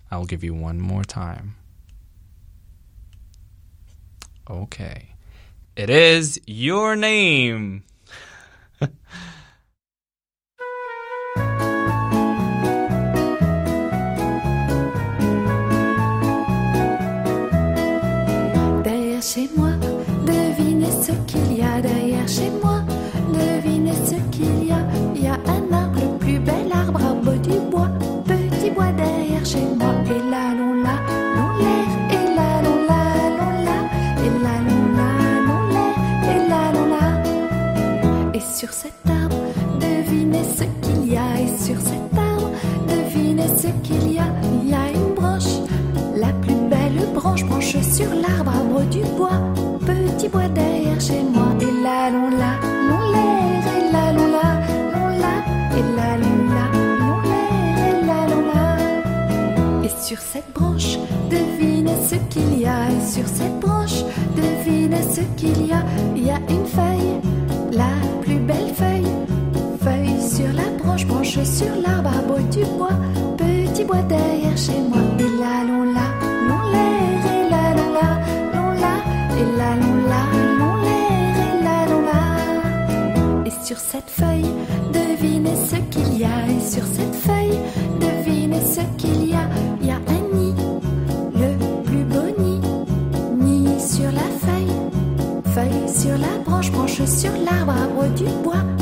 I'll 0.09 0.23
give 0.23 0.45
you 0.45 0.53
one 0.53 0.79
more 0.79 1.03
time. 1.03 1.57
Okay. 4.49 5.14
It 5.75 5.89
is 5.89 6.39
your 6.47 6.95
name. 6.95 7.83
sur 38.65 38.73
cet 38.73 38.93
arbre, 39.07 39.35
devinez 39.79 40.43
ce 40.43 40.63
qu'il 40.81 41.13
y 41.13 41.17
a. 41.17 41.39
Et 41.39 41.55
sur 41.63 41.79
cet 41.79 42.17
arbre, 42.17 42.49
devinez 42.87 43.47
ce 43.55 43.67
qu'il 43.83 44.13
y 44.13 44.17
a. 44.17 44.25
Il 44.63 44.69
y 44.69 44.73
a 44.73 44.89
une 44.91 45.13
branche, 45.13 45.53
la 46.15 46.31
plus 46.41 46.55
belle 46.67 46.99
branche, 47.13 47.45
branche 47.45 47.77
sur 47.81 48.09
l'arbre, 48.09 48.51
arbre 48.55 48.81
du 48.89 49.01
bois. 49.17 49.39
Petit 49.85 50.29
bois 50.29 50.47
derrière 50.47 50.99
chez 50.99 51.21
moi. 51.21 51.49
Et 51.61 51.83
là, 51.83 52.09
l'on 52.09 52.29
là, 52.31 52.53
l'on 52.89 53.11
l'air. 53.11 53.61
Et 53.77 53.91
là, 53.93 54.13
l'on 54.13 54.27
là, 54.31 54.49
l'on 54.93 55.07
là. 55.23 55.35
Et 55.77 55.85
là, 55.97 56.09
l'on 56.23 56.37
là, 56.55 56.65
l'on 56.99 57.21
l'air. 57.29 57.77
Et 57.87 58.05
là, 58.07 58.19
l'on 58.31 58.43
là. 58.51 59.83
Et 59.85 59.91
sur 60.03 60.17
cette 60.17 60.51
branche, 60.55 60.97
devinez 61.29 61.97
ce 62.09 62.15
qu'il 62.31 62.61
y 62.61 62.65
a. 62.65 62.89
Et 62.89 63.05
sur 63.13 63.27
cette 63.27 63.59
branche, 63.59 64.03
devinez 64.35 65.03
ce 65.03 65.21
qu'il 65.37 65.67
y 65.67 65.71
a. 65.71 65.83
Il 66.15 66.25
y 66.25 66.31
a 66.31 66.39
une 66.49 66.65
feuille, 66.65 67.21
la 67.71 67.91
plus 68.21 68.39
belle 68.39 68.54
sur 70.35 70.51
la 70.51 70.69
branche, 70.83 71.05
branche 71.07 71.41
sur 71.43 71.73
l'arbre, 71.81 72.09
arbre 72.09 72.39
du 72.51 72.65
bois. 72.77 72.97
Petit 73.37 73.85
bois 73.85 74.01
derrière 74.01 74.57
chez 74.57 74.79
moi. 74.89 74.99
Et 75.17 75.31
là, 75.39 75.63
l'on 75.65 75.83
là, 75.93 76.07
l'on 76.47 76.61
l'air. 76.73 77.21
Et 77.31 77.49
là, 77.49 77.63
l'on 77.77 77.93
là, 77.93 78.09
l'on 78.53 78.71
là. 78.83 78.95
Et 79.39 79.45
là, 79.57 79.69
l'on 79.81 79.95
là, 80.11 80.21
l'on 80.59 80.75
l'air. 80.83 81.35
Et 81.45 81.63
là, 81.63 81.77
l'on 81.89 82.01
là. 82.11 83.45
Et 83.45 83.65
sur 83.65 83.77
cette 83.77 84.09
feuille, 84.09 84.51
devinez 84.91 85.55
ce 85.55 85.77
qu'il 85.91 86.17
y 86.17 86.25
a. 86.25 86.37
Et 86.49 86.59
sur 86.59 86.85
cette 86.85 87.15
feuille, 87.15 87.59
devinez 88.01 88.65
ce 88.65 88.81
qu'il 88.97 89.29
y 89.29 89.33
a. 89.33 89.47
Il 89.79 89.87
y 89.87 89.91
a 89.91 89.95
un 89.95 90.35
nid, 90.37 90.55
le 91.33 91.49
plus 91.83 92.03
beau 92.03 92.27
nid. 92.37 92.59
Nid 93.39 93.79
sur 93.79 94.11
la 94.11 94.27
feuille, 94.43 94.75
feuille 95.53 95.87
sur 95.87 96.17
la 96.17 96.43
branche, 96.43 96.71
branche 96.71 97.05
sur 97.05 97.31
l'arbre, 97.31 97.71
arbre 97.71 98.13
du 98.15 98.25
bois. 98.43 98.74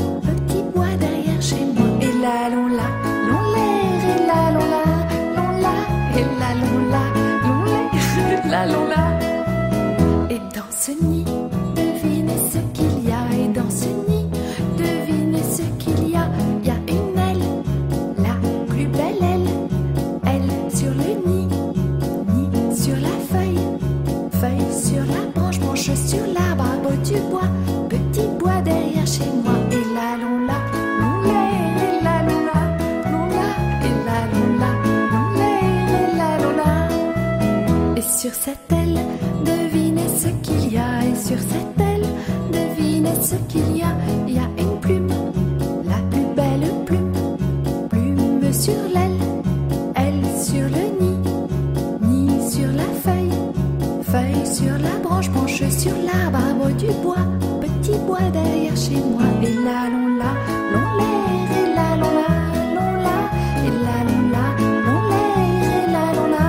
Bois. 57.02 57.24
Petit 57.60 57.98
bois 58.06 58.30
derrière 58.32 58.76
chez 58.76 58.96
moi. 58.96 59.22
Et 59.42 59.54
là, 59.66 59.88
l'on 59.92 60.16
là, 60.16 60.32
l'on 60.72 60.86
l'air. 60.98 61.48
Et 61.58 61.66
là, 61.74 61.96
l'on 62.00 62.12
là, 62.20 62.30
l'on 62.74 62.90
là. 63.06 63.18
Et 63.66 63.72
là, 63.84 63.96
l'on 64.08 64.22
là, 64.34 64.44
l'on 64.86 65.00
l'air. 65.10 65.38
Et 65.78 65.86
là, 65.92 66.04
l'on 66.16 66.28
là. 66.36 66.46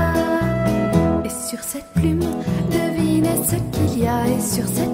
Et 1.25 1.29
sur 1.49 1.61
cette 1.63 1.89
plume, 1.93 2.25
devinez 2.71 3.37
ce 3.49 3.55
qu'il 3.71 3.99
y 4.03 4.07
a. 4.07 4.27
Et 4.27 4.41
sur 4.41 4.67
cette 4.67 4.84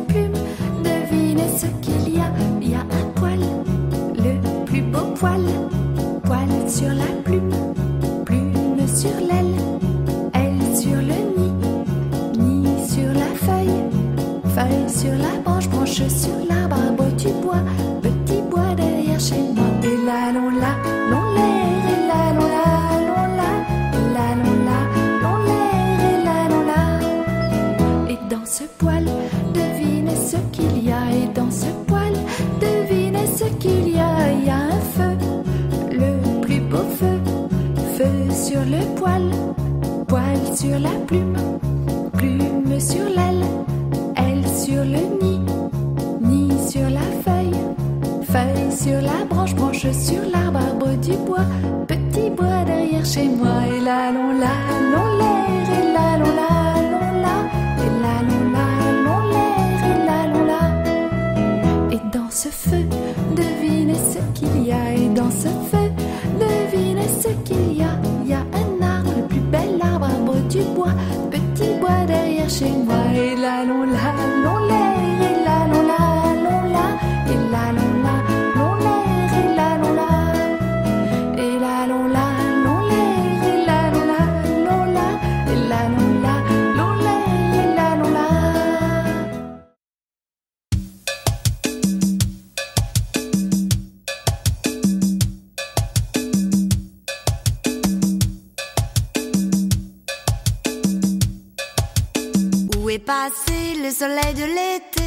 soleil 104.02 104.34
de 104.34 104.48
l'été 104.58 105.06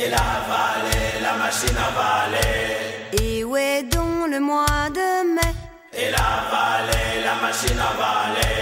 Et 0.00 0.08
la 0.16 0.28
vallée, 0.50 1.08
la 1.26 1.34
machine 1.42 1.78
à 1.86 1.90
valer. 1.98 3.20
Et 3.20 3.42
où 3.42 3.56
est 3.56 3.82
donc 3.96 4.18
le 4.34 4.38
mois 4.38 4.84
de 4.98 5.08
mai 5.34 5.52
Et 6.02 6.10
la 6.16 6.30
vallée, 6.52 7.10
la 7.28 7.34
machine 7.44 7.80
à 7.88 7.92
valer. 8.02 8.58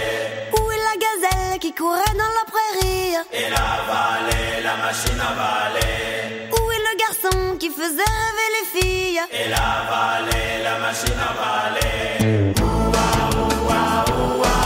Où 0.57 0.61
est 0.75 0.83
la 0.89 0.95
gazelle 1.05 1.59
qui 1.59 1.71
courait 1.79 2.17
dans 2.21 2.33
la 2.39 2.45
prairie? 2.53 3.13
Et 3.39 3.47
la 3.57 3.69
vallée, 3.91 4.49
la 4.69 4.75
machine 4.85 5.21
à 5.29 5.31
valer. 5.41 6.49
Où 6.57 6.61
est 6.75 6.83
le 6.89 6.93
garçon 7.03 7.57
qui 7.61 7.69
faisait 7.69 8.11
rêver 8.21 8.49
les 8.57 8.67
filles? 8.75 9.23
Et 9.39 9.47
la 9.55 9.69
vallée, 9.91 10.51
la 10.67 10.75
machine 10.85 11.21
à 11.29 11.33
valer. 11.41 12.53
Où 12.59 12.91
est 12.93 14.64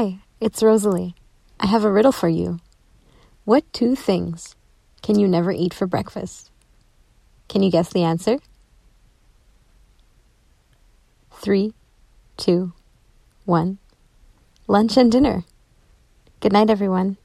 Hi, 0.00 0.20
it's 0.40 0.62
Rosalie. 0.62 1.14
I 1.58 1.66
have 1.66 1.84
a 1.84 1.90
riddle 1.90 2.12
for 2.12 2.28
you. 2.28 2.58
What 3.50 3.72
two 3.72 3.96
things 3.96 4.54
can 5.02 5.18
you 5.18 5.26
never 5.26 5.50
eat 5.50 5.74
for 5.74 5.88
breakfast? 5.88 6.52
Can 7.48 7.64
you 7.64 7.70
guess 7.72 7.92
the 7.92 8.04
answer? 8.04 8.38
Three, 11.32 11.74
two, 12.36 12.74
one. 13.46 13.78
Lunch 14.68 14.96
and 14.96 15.10
dinner. 15.10 15.42
Good 16.38 16.52
night, 16.52 16.70
everyone. 16.70 17.16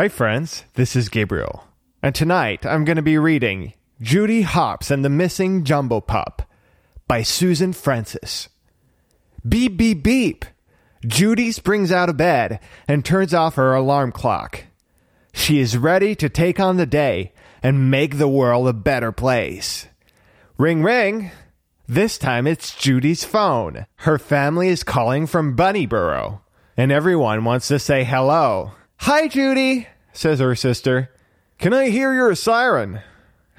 Hi, 0.00 0.08
friends. 0.08 0.64
This 0.76 0.96
is 0.96 1.10
Gabriel. 1.10 1.68
And 2.02 2.14
tonight 2.14 2.64
I'm 2.64 2.86
going 2.86 2.96
to 2.96 3.02
be 3.02 3.18
reading 3.18 3.74
Judy 4.00 4.40
Hopps 4.40 4.90
and 4.90 5.04
the 5.04 5.10
Missing 5.10 5.64
Jumbo 5.64 6.00
Pup 6.00 6.48
by 7.06 7.20
Susan 7.20 7.74
Francis. 7.74 8.48
Beep, 9.46 9.76
beep, 9.76 10.02
beep. 10.02 10.46
Judy 11.06 11.52
springs 11.52 11.92
out 11.92 12.08
of 12.08 12.16
bed 12.16 12.60
and 12.88 13.04
turns 13.04 13.34
off 13.34 13.56
her 13.56 13.74
alarm 13.74 14.10
clock. 14.10 14.64
She 15.34 15.60
is 15.60 15.76
ready 15.76 16.14
to 16.14 16.30
take 16.30 16.58
on 16.58 16.78
the 16.78 16.86
day 16.86 17.34
and 17.62 17.90
make 17.90 18.16
the 18.16 18.26
world 18.26 18.68
a 18.68 18.72
better 18.72 19.12
place. 19.12 19.86
Ring, 20.56 20.82
ring. 20.82 21.30
This 21.86 22.16
time 22.16 22.46
it's 22.46 22.74
Judy's 22.74 23.24
phone. 23.24 23.84
Her 23.96 24.18
family 24.18 24.68
is 24.68 24.82
calling 24.82 25.26
from 25.26 25.54
Bunnyburrow, 25.54 26.40
and 26.74 26.90
everyone 26.90 27.44
wants 27.44 27.68
to 27.68 27.78
say 27.78 28.02
hello. 28.04 28.72
Hi, 29.04 29.28
Judy, 29.28 29.88
says 30.12 30.40
her 30.40 30.54
sister. 30.54 31.10
Can 31.58 31.72
I 31.72 31.88
hear 31.88 32.12
your 32.12 32.34
siren? 32.34 33.00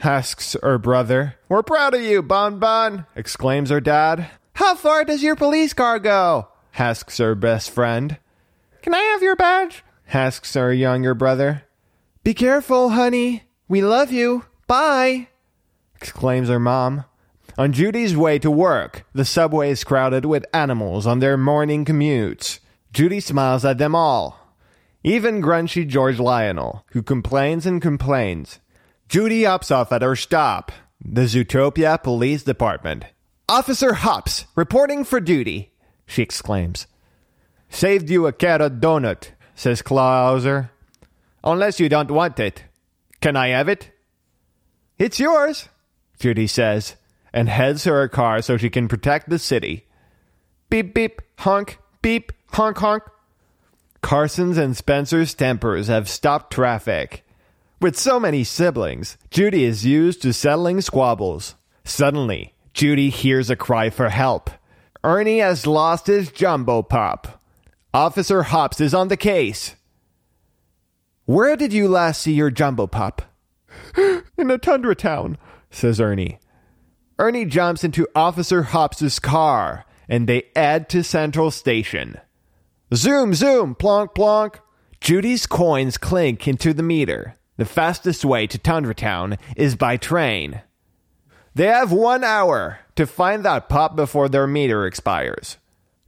asks 0.04 0.56
her 0.62 0.78
brother. 0.78 1.36
We're 1.50 1.64
proud 1.64 1.96
of 1.96 2.02
you, 2.02 2.22
Bon 2.22 2.60
Bon, 2.60 3.08
exclaims 3.16 3.72
her 3.72 3.82
dad. 3.82 4.30
How 4.54 4.76
far 4.76 5.04
does 5.04 5.24
your 5.24 5.36
police 5.36 5.74
car 5.74 5.98
go? 5.98 6.50
asks 6.78 7.18
her 7.18 7.34
best 7.34 7.72
friend. 7.72 8.20
Can 8.84 8.94
I 8.94 9.00
have 9.00 9.24
your 9.24 9.36
badge? 9.36 9.84
asks 10.14 10.54
her 10.54 10.72
younger 10.72 11.16
brother. 11.16 11.64
Be 12.24 12.36
careful, 12.36 12.90
honey. 12.90 13.46
We 13.68 13.82
love 13.82 14.12
you. 14.12 14.46
Bye, 14.68 15.30
exclaims 15.96 16.50
her 16.50 16.60
mom. 16.60 17.06
On 17.58 17.74
Judy's 17.74 18.16
way 18.16 18.38
to 18.38 18.52
work, 18.52 19.06
the 19.12 19.26
subway 19.26 19.72
is 19.72 19.84
crowded 19.84 20.24
with 20.24 20.46
animals 20.54 21.08
on 21.08 21.18
their 21.18 21.36
morning 21.36 21.84
commutes. 21.84 22.60
Judy 22.94 23.20
smiles 23.20 23.66
at 23.66 23.80
them 23.80 23.96
all 23.96 24.41
even 25.04 25.42
grunchy 25.42 25.88
George 25.88 26.20
Lionel, 26.20 26.86
who 26.92 27.02
complains 27.02 27.66
and 27.66 27.82
complains. 27.82 28.60
Judy 29.10 29.44
hops 29.44 29.72
off 29.72 29.92
at 29.92 30.02
her 30.02 30.16
stop, 30.16 30.72
the 31.04 31.22
Zootopia 31.22 32.02
Police 32.02 32.44
Department. 32.44 33.06
Officer 33.50 33.94
Hopps, 33.94 34.46
reporting 34.56 35.04
for 35.04 35.20
duty, 35.20 35.74
she 36.06 36.22
exclaims. 36.22 36.88
Saved 37.70 38.10
you 38.10 38.28
a 38.28 38.34
carrot 38.34 38.80
donut, 38.80 39.30
says 39.56 39.82
Clawhauser. 39.82 40.70
Unless 41.44 41.80
you 41.80 41.90
don't 41.90 42.12
want 42.12 42.40
it. 42.40 42.64
Can 43.22 43.36
I 43.36 43.50
have 43.50 43.68
it? 43.68 43.92
It's 45.00 45.20
yours, 45.20 45.70
Judy 46.20 46.48
says, 46.48 46.96
and 47.34 47.50
heads 47.50 47.84
to 47.84 47.92
her 47.92 48.08
car 48.08 48.42
so 48.42 48.58
she 48.58 48.70
can 48.70 48.88
protect 48.88 49.30
the 49.30 49.40
city. 49.40 49.88
Beep, 50.70 50.94
beep, 50.94 51.22
honk, 51.40 51.80
beep, 52.02 52.32
honk, 52.52 52.78
honk. 52.78 53.04
Carson's 54.02 54.58
and 54.58 54.76
Spencer's 54.76 55.34
tempers 55.34 55.88
have 55.88 56.10
stopped 56.10 56.52
traffic. 56.52 57.24
With 57.80 57.98
so 57.98 58.20
many 58.20 58.44
siblings, 58.44 59.18
Judy 59.30 59.64
is 59.64 59.86
used 59.86 60.22
to 60.22 60.34
settling 60.34 60.82
squabbles. 60.82 61.56
Suddenly, 61.84 62.54
Judy 62.74 63.10
hears 63.10 63.50
a 63.50 63.56
cry 63.56 63.90
for 63.90 64.10
help. 64.10 64.50
Ernie 65.04 65.40
has 65.40 65.66
lost 65.66 66.08
his 66.08 66.32
jumbo 66.32 66.82
pop. 66.84 67.42
Officer 67.94 68.44
Hopps 68.44 68.80
is 68.80 68.94
on 68.94 69.08
the 69.08 69.18
case. 69.18 69.76
Where 71.26 71.56
did 71.56 71.74
you 71.74 71.88
last 71.88 72.22
see 72.22 72.34
your 72.34 72.52
jumbo 72.52 72.88
pop? 72.88 73.22
In 74.38 74.52
a 74.52 74.58
tundra 74.58 74.96
town, 74.96 75.38
says 75.70 76.00
Ernie. 76.00 76.40
Ernie 77.18 77.46
jumps 77.46 77.84
into 77.84 78.08
Officer 78.16 78.64
Hopps's 78.64 79.20
car, 79.20 79.86
and 80.10 80.28
they 80.28 80.44
head 80.56 80.90
to 80.90 81.04
Central 81.04 81.52
Station. 81.52 82.20
Zoom, 82.94 83.34
zoom, 83.34 83.74
plonk, 83.76 84.14
plonk. 84.14 84.60
Judy's 85.00 85.46
coins 85.46 85.98
clink 85.98 86.48
into 86.48 86.74
the 86.74 86.84
meter. 86.84 87.38
The 87.56 87.66
fastest 87.66 88.26
way 88.26 88.48
to 88.48 88.58
Tundra 88.58 88.94
Town 88.94 89.38
is 89.56 89.76
by 89.76 89.96
train. 89.96 90.62
They 91.56 91.68
have 91.68 91.92
one 91.92 92.24
hour 92.24 92.80
to 92.96 93.08
find 93.08 93.46
that 93.46 93.70
pop 93.70 93.96
before 93.96 94.28
their 94.28 94.48
meter 94.48 94.86
expires. 94.86 95.58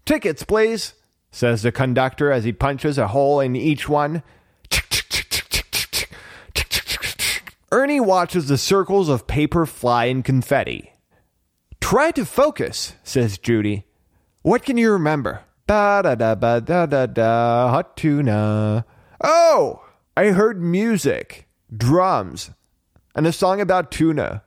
Tickets, 0.06 0.44
please, 0.44 0.94
says 1.32 1.62
the 1.62 1.72
conductor 1.72 2.32
as 2.32 2.44
he 2.44 2.52
punches 2.52 2.98
a 2.98 3.08
hole 3.08 3.40
in 3.40 3.56
each 3.56 3.88
one. 3.88 4.22
Ernie 7.72 8.00
watches 8.00 8.48
the 8.48 8.58
circles 8.58 9.10
of 9.10 9.26
paper 9.26 9.66
fly 9.66 10.06
in 10.06 10.22
confetti. 10.22 10.94
Try 11.80 12.12
to 12.12 12.26
focus, 12.26 12.94
says 13.04 13.38
Judy. 13.38 13.86
What 14.42 14.64
can 14.64 14.78
you 14.78 14.92
remember? 14.92 15.42
Ba 15.66 16.02
da 16.04 16.16
da 16.16 16.36
ba 16.36 16.60
da 16.60 16.86
da 16.86 17.06
da, 17.06 17.70
hot 17.70 17.96
tuna. 17.96 18.86
Oh, 19.24 19.82
I 20.18 20.28
heard 20.28 20.62
music, 20.62 21.48
drums, 21.76 22.52
and 23.16 23.26
a 23.26 23.32
song 23.32 23.62
about 23.62 23.90
tuna. 23.90 24.44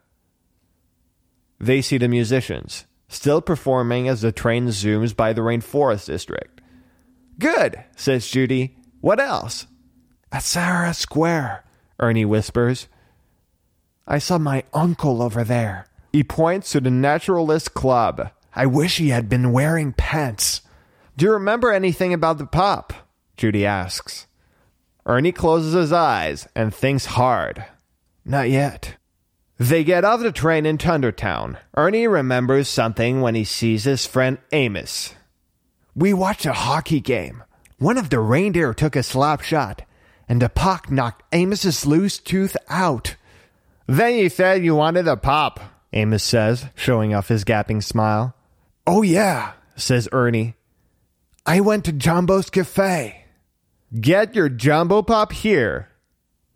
They 1.59 1.81
see 1.81 1.97
the 1.97 2.09
musicians, 2.09 2.85
still 3.09 3.41
performing 3.41 4.09
as 4.09 4.21
the 4.21 4.31
train 4.31 4.69
zooms 4.69 5.17
by 5.17 5.33
the 5.33 5.41
rainforest 5.41 6.07
district. 6.07 6.61
Good, 7.39 7.83
says 7.97 8.29
Judy. 8.29 8.77
What 9.01 9.19
else? 9.19 9.67
At 10.31 10.43
Sahara 10.43 10.93
Square, 10.93 11.65
Ernie 11.99 12.25
whispers. 12.27 12.89
I 14.07 14.19
saw 14.19 14.37
my 14.37 14.65
uncle 14.75 15.23
over 15.23 15.45
there. 15.45 15.87
He 16.13 16.23
points 16.23 16.73
to 16.73 16.81
the 16.81 16.91
Naturalist 16.91 17.73
Club. 17.73 18.31
I 18.55 18.67
wish 18.67 18.99
he 18.99 19.09
had 19.09 19.29
been 19.29 19.53
wearing 19.53 19.93
pants. 19.93 20.61
Do 21.17 21.25
you 21.25 21.33
remember 21.33 21.73
anything 21.73 22.13
about 22.13 22.37
the 22.37 22.47
pop? 22.47 22.93
Judy 23.37 23.65
asks. 23.65 24.27
Ernie 25.07 25.33
closes 25.33 25.73
his 25.73 25.93
eyes 25.93 26.47
and 26.55 26.75
thinks 26.75 27.07
hard. 27.07 27.65
Not 28.25 28.51
yet. 28.51 28.97
They 29.59 29.85
get 29.85 30.05
off 30.05 30.21
the 30.21 30.33
train 30.33 30.67
in 30.67 30.77
Tundra 30.77 31.13
Town. 31.13 31.57
Ernie 31.75 32.07
remembers 32.07 32.69
something 32.69 33.23
when 33.23 33.35
he 33.35 33.45
sees 33.45 33.85
his 33.85 34.05
friend 34.05 34.37
Amos. 34.53 35.15
We 35.95 36.13
watched 36.13 36.45
a 36.45 36.53
hockey 36.53 37.01
game. 37.01 37.43
One 37.79 37.97
of 37.97 38.11
the 38.11 38.21
reindeer 38.21 38.75
took 38.75 38.97
a 38.97 39.03
slap 39.03 39.41
shot, 39.41 39.83
and 40.29 40.43
the 40.43 40.51
puck 40.51 40.91
knocked 40.91 41.23
Amos's 41.33 41.87
loose 41.87 42.19
tooth 42.19 42.57
out. 42.69 43.17
Then 43.87 44.17
you 44.17 44.29
said 44.29 44.65
you 44.65 44.75
wanted 44.75 45.09
a 45.09 45.17
pop, 45.17 45.61
Amos 45.95 46.23
says, 46.23 46.67
showing 46.75 47.15
off 47.15 47.29
his 47.29 47.45
gaping 47.45 47.81
smile. 47.81 48.35
Oh, 48.87 49.01
yeah, 49.01 49.53
says 49.77 50.09
Ernie. 50.13 50.57
I 51.49 51.61
went 51.61 51.85
to 51.85 51.93
Jumbo's 51.93 52.51
Cafe. 52.51 53.25
Get 54.01 54.35
your 54.35 54.49
Jumbo 54.49 55.03
Pop 55.03 55.31
here, 55.31 55.89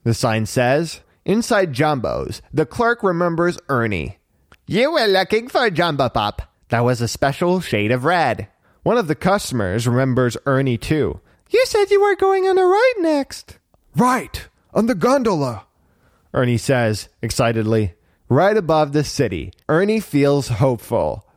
the 0.03 0.13
sign 0.13 0.47
says. 0.47 1.01
Inside 1.25 1.73
Jumbo's, 1.73 2.43
the 2.53 2.67
clerk 2.67 3.05
remembers 3.05 3.57
Ernie. 3.69 4.19
You 4.67 4.91
were 4.91 5.07
looking 5.07 5.47
for 5.47 5.65
a 5.65 5.71
Jumbo 5.71 6.09
Pop. 6.09 6.43
That 6.71 6.81
was 6.81 7.01
a 7.01 7.07
special 7.07 7.61
shade 7.61 7.93
of 7.93 8.05
red. 8.05 8.49
One 8.83 8.99
of 8.99 9.07
the 9.07 9.15
customers 9.15 9.87
remembers 9.87 10.37
Ernie 10.45 10.79
too. 10.79 11.21
You 11.51 11.65
said 11.67 11.91
you 11.93 12.03
were 12.03 12.17
going 12.17 12.49
on 12.49 12.59
a 12.59 12.65
ride 12.65 12.95
next. 12.99 13.59
Right, 13.95 14.49
on 14.75 14.87
the 14.87 14.97
gondola, 14.97 15.67
Ernie 16.35 16.59
says 16.59 17.09
excitedly. 17.23 17.95
Right 18.29 18.57
above 18.57 18.93
the 18.93 19.05
city, 19.05 19.53
Ernie 19.69 20.01
feels 20.01 20.49
hopeful. 20.49 21.29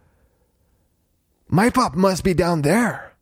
My 1.47 1.69
pop 1.69 1.93
must 1.93 2.23
be 2.23 2.33
down 2.33 2.63
there. 2.63 3.12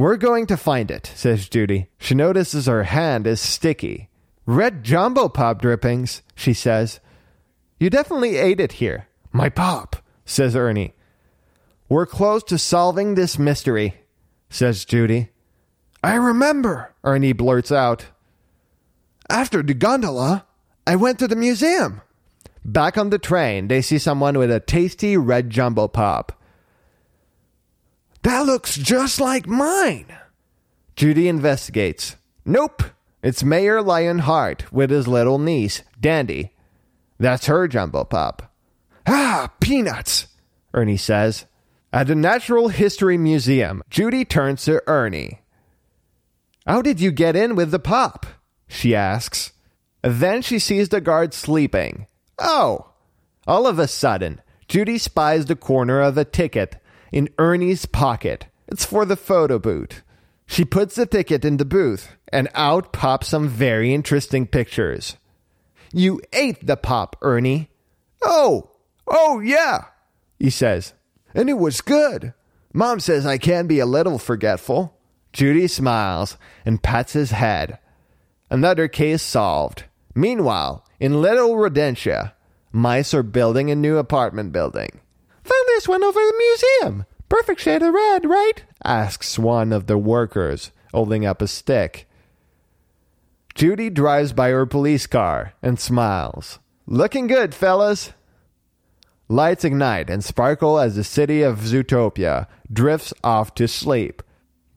We're 0.00 0.16
going 0.16 0.46
to 0.46 0.56
find 0.56 0.90
it, 0.90 1.12
says 1.14 1.50
Judy. 1.50 1.90
She 1.98 2.14
notices 2.14 2.64
her 2.64 2.84
hand 2.84 3.26
is 3.26 3.38
sticky. 3.38 4.08
Red 4.46 4.82
jumbo 4.82 5.28
pop 5.28 5.60
drippings, 5.60 6.22
she 6.34 6.54
says. 6.54 7.00
You 7.78 7.90
definitely 7.90 8.38
ate 8.38 8.60
it 8.60 8.72
here. 8.80 9.08
My 9.30 9.50
pop, 9.50 9.96
says 10.24 10.56
Ernie. 10.56 10.94
We're 11.90 12.06
close 12.06 12.42
to 12.44 12.56
solving 12.56 13.14
this 13.14 13.38
mystery, 13.38 13.96
says 14.48 14.86
Judy. 14.86 15.28
I 16.02 16.14
remember, 16.14 16.94
Ernie 17.04 17.34
blurts 17.34 17.70
out. 17.70 18.06
After 19.28 19.62
the 19.62 19.74
gondola, 19.74 20.46
I 20.86 20.96
went 20.96 21.18
to 21.18 21.28
the 21.28 21.36
museum. 21.36 22.00
Back 22.64 22.96
on 22.96 23.10
the 23.10 23.18
train, 23.18 23.68
they 23.68 23.82
see 23.82 23.98
someone 23.98 24.38
with 24.38 24.50
a 24.50 24.60
tasty 24.60 25.18
red 25.18 25.50
jumbo 25.50 25.88
pop. 25.88 26.39
That 28.22 28.46
looks 28.46 28.76
just 28.76 29.20
like 29.20 29.46
mine. 29.46 30.06
Judy 30.96 31.28
investigates. 31.28 32.16
Nope, 32.44 32.82
it's 33.22 33.42
Mayor 33.42 33.80
Lionheart 33.80 34.72
with 34.72 34.90
his 34.90 35.08
little 35.08 35.38
niece, 35.38 35.82
Dandy. 35.98 36.54
That's 37.18 37.46
her 37.46 37.68
jumbo 37.68 38.04
pop. 38.04 38.54
Ah, 39.06 39.50
peanuts, 39.60 40.26
Ernie 40.74 40.96
says. 40.96 41.46
At 41.92 42.06
the 42.06 42.14
Natural 42.14 42.68
History 42.68 43.18
Museum, 43.18 43.82
Judy 43.90 44.24
turns 44.24 44.64
to 44.64 44.82
Ernie. 44.86 45.40
How 46.66 46.82
did 46.82 47.00
you 47.00 47.10
get 47.10 47.36
in 47.36 47.56
with 47.56 47.70
the 47.70 47.78
pop? 47.78 48.26
she 48.68 48.94
asks. 48.94 49.52
Then 50.02 50.40
she 50.40 50.58
sees 50.58 50.88
the 50.88 51.00
guard 51.00 51.34
sleeping. 51.34 52.06
Oh! 52.38 52.92
All 53.46 53.66
of 53.66 53.78
a 53.78 53.88
sudden, 53.88 54.40
Judy 54.68 54.98
spies 54.98 55.46
the 55.46 55.56
corner 55.56 56.00
of 56.00 56.16
a 56.16 56.24
ticket 56.24 56.79
in 57.12 57.28
Ernie's 57.38 57.86
pocket. 57.86 58.46
It's 58.68 58.84
for 58.84 59.04
the 59.04 59.16
photo 59.16 59.58
booth. 59.58 60.02
She 60.46 60.64
puts 60.64 60.94
the 60.94 61.06
ticket 61.06 61.44
in 61.44 61.58
the 61.58 61.64
booth, 61.64 62.16
and 62.32 62.48
out 62.54 62.92
pop 62.92 63.22
some 63.24 63.48
very 63.48 63.94
interesting 63.94 64.46
pictures. 64.46 65.16
You 65.92 66.20
ate 66.32 66.66
the 66.66 66.76
pop, 66.76 67.16
Ernie. 67.22 67.70
Oh, 68.22 68.70
oh, 69.06 69.40
yeah, 69.40 69.86
he 70.38 70.50
says. 70.50 70.94
And 71.34 71.48
it 71.48 71.58
was 71.58 71.80
good. 71.80 72.34
Mom 72.72 73.00
says 73.00 73.26
I 73.26 73.38
can 73.38 73.66
be 73.66 73.78
a 73.78 73.86
little 73.86 74.18
forgetful. 74.18 74.96
Judy 75.32 75.68
smiles 75.68 76.36
and 76.64 76.82
pats 76.82 77.12
his 77.12 77.30
head. 77.30 77.78
Another 78.50 78.88
case 78.88 79.22
solved. 79.22 79.84
Meanwhile, 80.14 80.84
in 80.98 81.22
Little 81.22 81.54
Rodentia, 81.54 82.32
mice 82.72 83.14
are 83.14 83.22
building 83.22 83.70
a 83.70 83.76
new 83.76 83.96
apartment 83.96 84.52
building. 84.52 85.00
This 85.80 85.88
one 85.88 86.04
over 86.04 86.20
the 86.20 86.58
museum. 86.82 87.06
Perfect 87.30 87.58
shade 87.58 87.80
of 87.80 87.94
red, 87.94 88.26
right? 88.26 88.62
asks 88.84 89.38
one 89.38 89.72
of 89.72 89.86
the 89.86 89.96
workers, 89.96 90.72
holding 90.92 91.24
up 91.24 91.40
a 91.40 91.48
stick. 91.48 92.06
Judy 93.54 93.88
drives 93.88 94.34
by 94.34 94.50
her 94.50 94.66
police 94.66 95.06
car 95.06 95.54
and 95.62 95.80
smiles. 95.80 96.58
Looking 96.86 97.28
good, 97.28 97.54
fellas. 97.54 98.12
Lights 99.26 99.64
ignite 99.64 100.10
and 100.10 100.22
sparkle 100.22 100.78
as 100.78 100.96
the 100.96 101.02
city 101.02 101.40
of 101.40 101.60
Zootopia 101.60 102.46
drifts 102.70 103.14
off 103.24 103.54
to 103.54 103.66
sleep. 103.66 104.22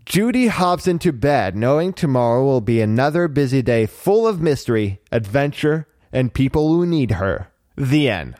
Judy 0.05 0.47
hops 0.47 0.87
into 0.87 1.11
bed 1.11 1.57
knowing 1.57 1.91
tomorrow 1.91 2.45
will 2.45 2.61
be 2.61 2.79
another 2.79 3.27
busy 3.27 3.61
day 3.61 3.87
full 3.87 4.25
of 4.25 4.39
mystery, 4.39 5.01
adventure, 5.11 5.85
and 6.13 6.33
people 6.33 6.69
who 6.69 6.85
need 6.85 7.11
her. 7.11 7.49
The 7.75 8.07
end. 8.07 8.35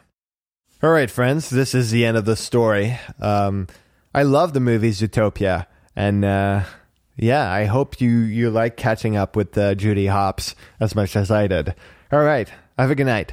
All 0.83 0.89
right, 0.89 1.09
friends, 1.09 1.49
this 1.49 1.73
is 1.73 1.91
the 1.91 2.03
end 2.03 2.17
of 2.17 2.25
the 2.25 2.35
story. 2.35 2.99
Um, 3.21 3.67
I 4.13 4.23
love 4.23 4.51
the 4.51 4.59
movie 4.59 4.89
Zootopia, 4.89 5.65
and 5.95 6.25
uh, 6.25 6.65
yeah, 7.15 7.49
I 7.49 7.63
hope 7.63 8.01
you 8.01 8.09
you 8.09 8.49
like 8.49 8.75
catching 8.75 9.15
up 9.15 9.37
with 9.37 9.57
uh, 9.57 9.75
Judy 9.75 10.07
Hopps 10.07 10.55
as 10.81 10.93
much 10.93 11.15
as 11.15 11.31
I 11.31 11.47
did. 11.47 11.73
All 12.11 12.19
right, 12.19 12.51
have 12.77 12.91
a 12.91 12.95
good 12.95 13.05
night. 13.05 13.31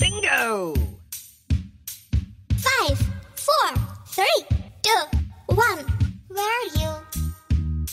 Bingo! 0.00 0.74
Five, 2.56 2.98
four, 3.36 3.68
three, 4.08 4.46
two, 4.82 5.18
one. 5.46 5.78
Where 6.26 6.44
are 6.44 6.66
you? 6.74 6.90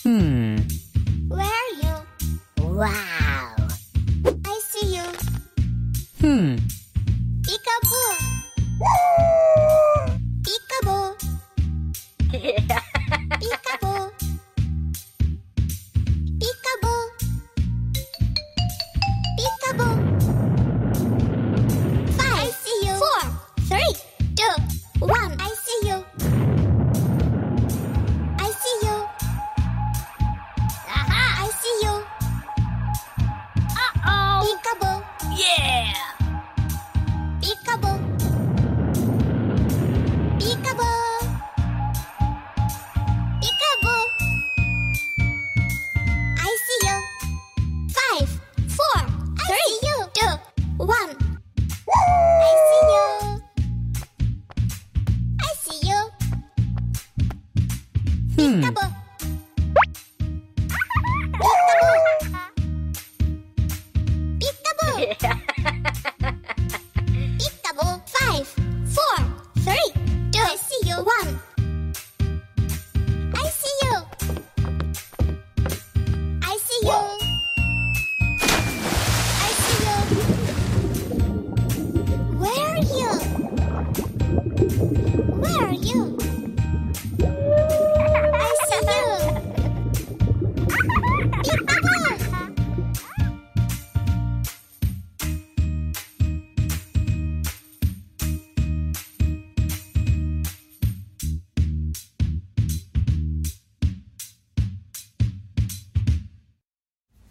Hmm. 0.01 0.38
Where 2.79 2.87
are 2.87 2.93
you? 2.93 3.67
Wow. 4.23 4.39
I 4.45 4.61
see 4.63 4.95
you. 4.95 5.03
Hmm. 6.21 6.55
Peekaboo. 7.43 8.07
Peekaboo. 10.45 11.09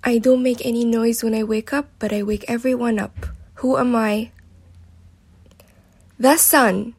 I 0.08 0.18
don't 0.20 0.44
make 0.44 0.66
any 0.66 0.84
noise 0.86 1.24
when 1.24 1.34
I 1.34 1.44
wake 1.44 1.72
up, 1.74 1.88
but 2.00 2.12
I 2.12 2.24
wake 2.24 2.46
everyone 2.48 3.00
up. 3.00 3.16
Who 3.64 3.78
am 3.78 3.96
I? 3.96 4.32
The 6.20 6.38
sun. 6.38 6.94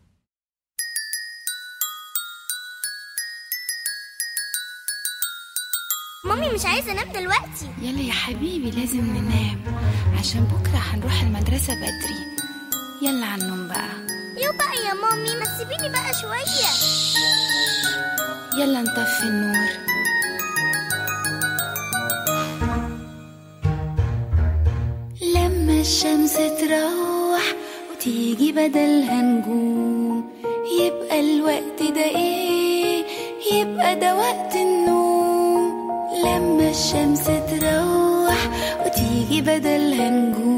مامي 6.24 6.48
مش 6.54 6.64
عايزة 6.66 6.92
انام 6.92 7.12
دلوقتي 7.12 7.68
يلا 7.82 8.00
يا 8.00 8.12
حبيبي 8.12 8.70
لازم 8.70 9.00
ننام 9.00 9.60
عشان 10.18 10.44
بكرة 10.44 10.78
هنروح 10.78 11.22
المدرسة 11.22 11.74
بدري 11.74 12.24
يلا 13.02 13.26
على 13.26 13.42
النوم 13.42 13.68
بقى 13.68 13.88
يو 14.44 14.52
بقى 14.52 14.76
يا 14.88 14.94
مامي 14.94 15.34
ما 15.36 15.44
تسيبيني 15.44 15.88
بقى 15.88 16.14
شوية 16.20 16.70
يلا 18.64 18.80
نطفي 18.82 19.22
النور 19.22 19.68
الشمس 25.89 26.33
تروح 26.33 27.43
وتيجي 27.91 28.51
بدلها 28.51 29.21
نجوم 29.21 30.23
يبقى 30.81 31.19
الوقت 31.19 31.79
ده 31.95 32.03
إيه؟ 32.05 33.03
يبقى 33.53 33.95
ده 33.95 34.15
وقت 34.15 34.55
النوم. 34.55 35.89
لما 36.25 36.69
الشمس 36.69 37.23
تروح 37.25 38.39
وتيجي 38.85 39.41
بدلها 39.41 40.09
نجوم 40.09 40.48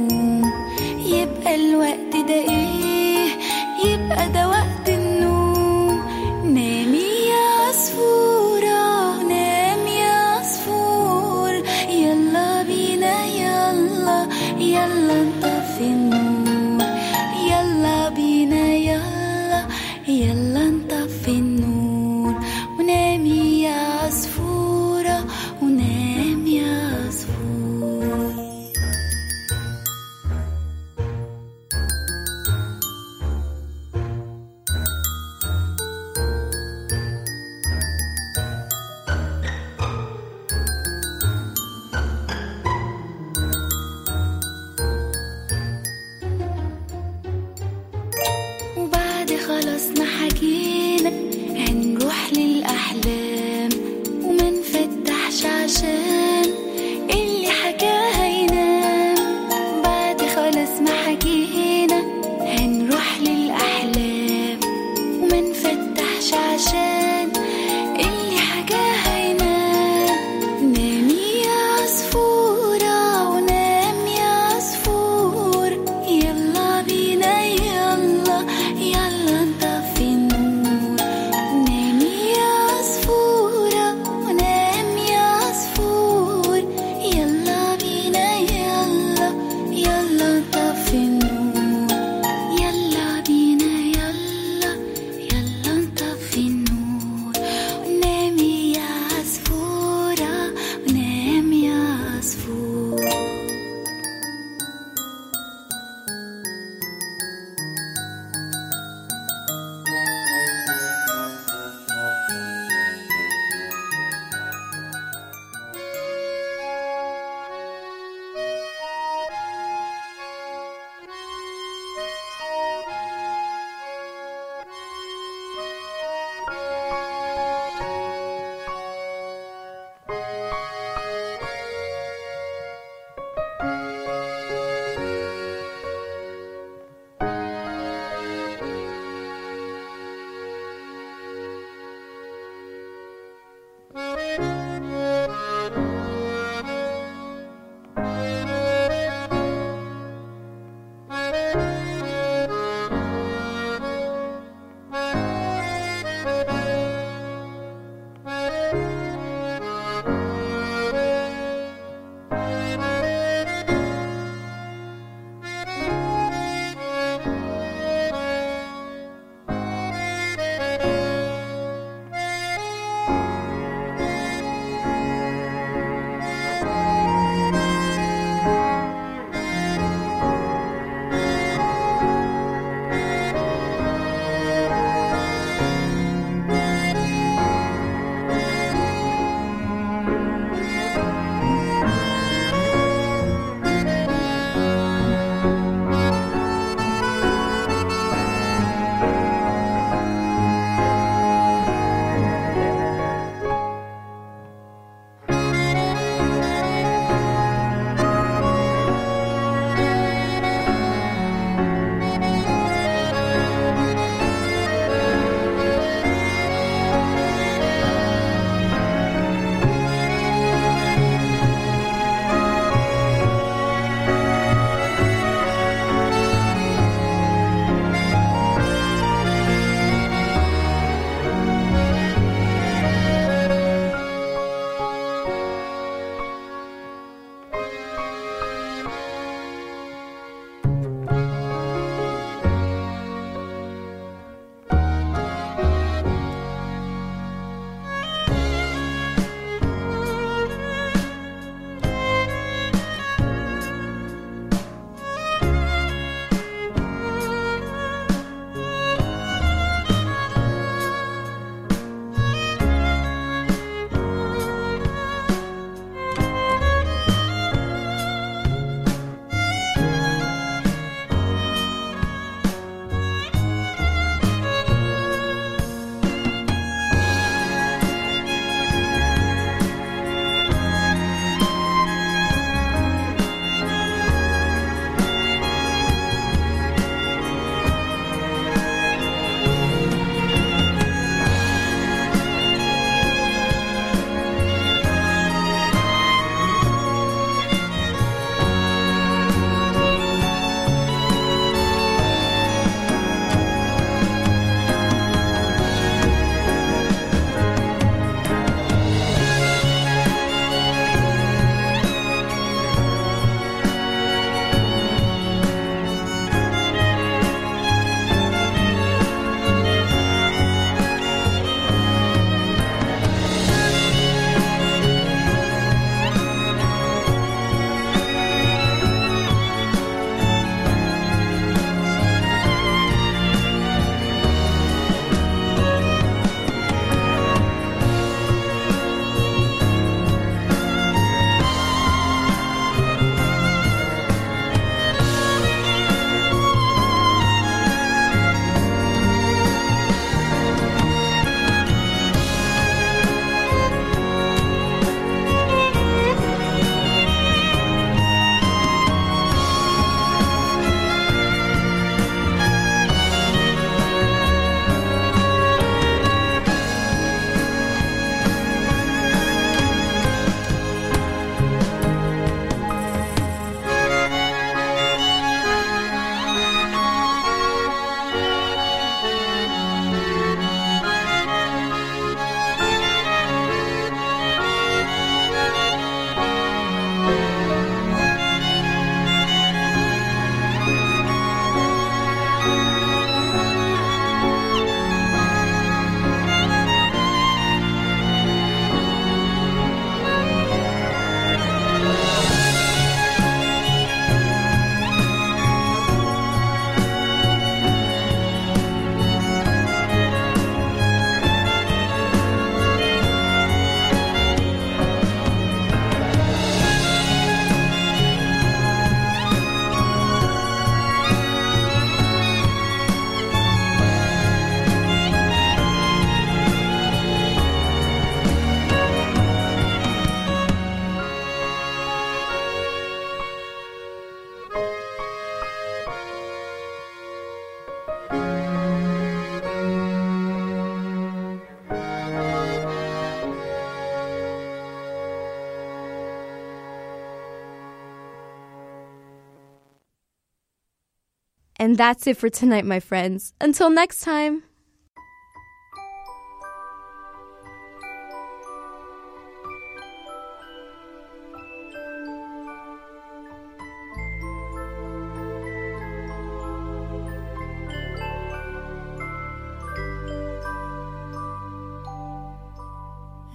And 451.61 451.77
that's 451.77 452.07
it 452.07 452.17
for 452.17 452.27
tonight, 452.27 452.65
my 452.65 452.79
friends. 452.79 453.33
Until 453.39 453.69
next 453.69 454.01
time. 454.01 454.41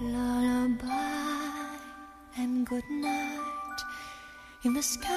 Lullaby 0.01 0.89
and 2.35 2.67
good 2.67 2.83
night. 2.89 3.79
In 4.65 4.73
the 4.73 4.83
sky, 4.83 5.16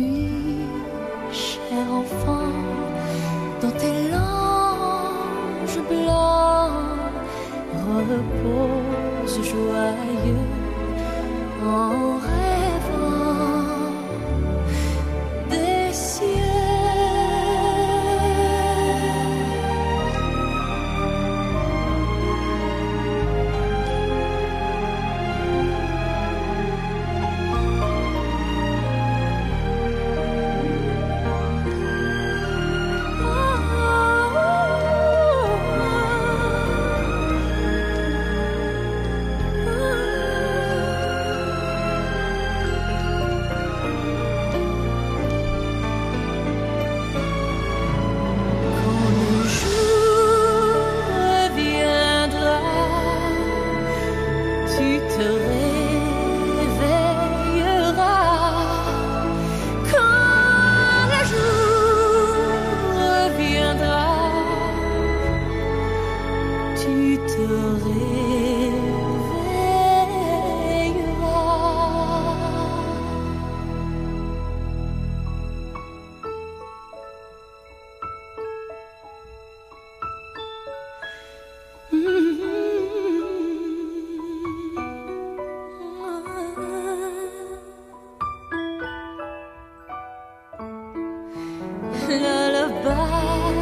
Lullaby 92.19 93.53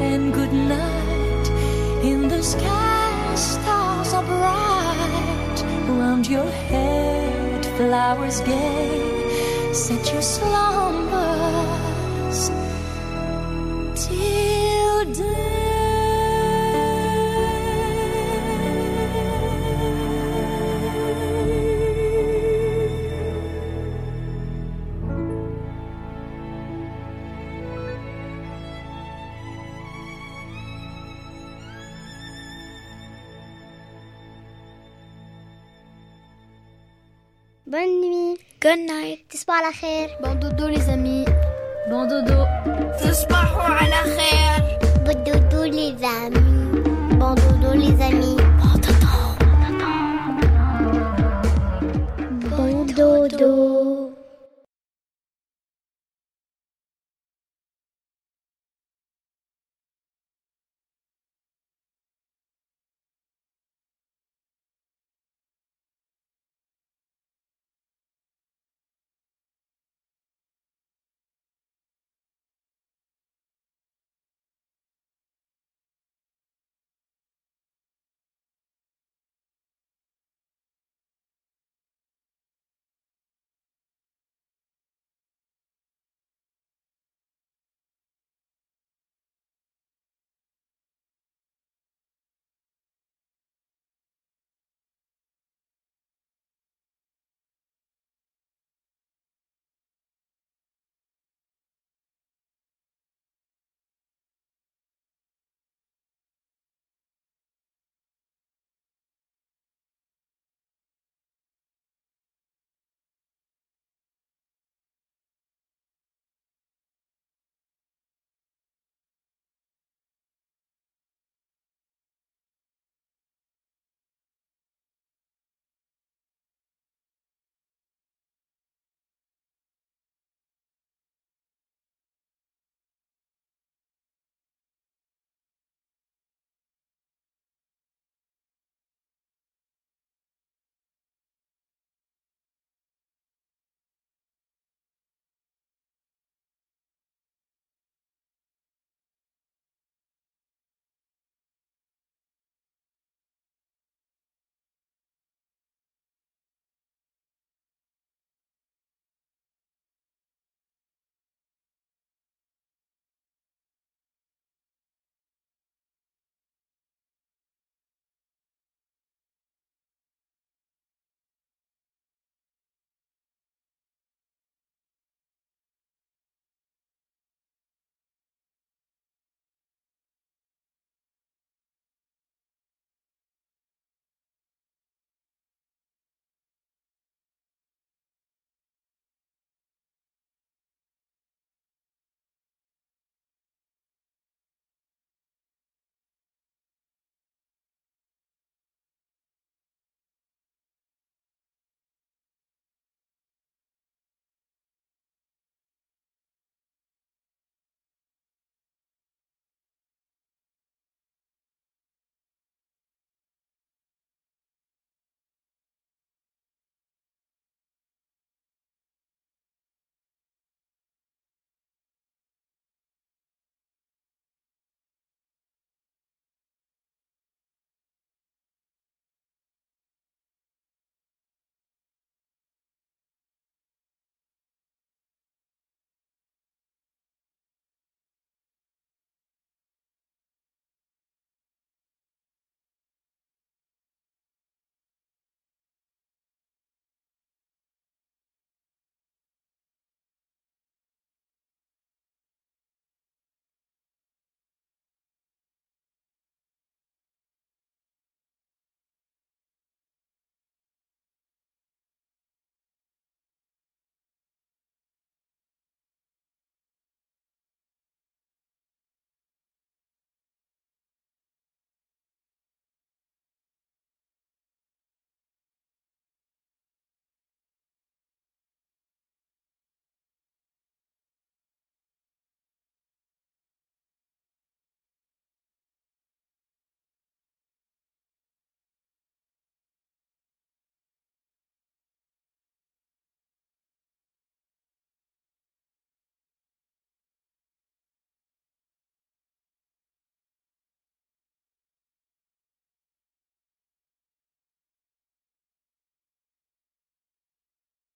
and 0.00 0.32
good 0.32 0.52
night. 0.52 1.46
In 2.02 2.28
the 2.28 2.42
sky, 2.42 3.34
stars 3.34 4.12
are 4.14 4.24
bright. 4.24 5.58
Around 5.90 6.26
your 6.26 6.50
head, 6.70 7.64
flowers 7.76 8.40
gay. 8.40 9.72
Set 9.72 10.12
your 10.12 10.22
slumbers 10.22 10.71
Good 38.71 38.79
night. 38.89 39.19
تصبحوا 39.29 39.55
على 39.55 39.73
خير. 39.73 40.09
Bon 40.21 40.35
dodo 40.35 40.67
les 40.67 40.89
amis. 40.89 41.25
Bon 41.89 42.07
dodo. 42.07 42.45
تصبحوا 43.01 43.63
على 43.63 44.17
خير 44.17 44.79
Bon 45.05 45.17
dodo 45.23 45.63
les 45.65 46.03
amis. 46.03 46.50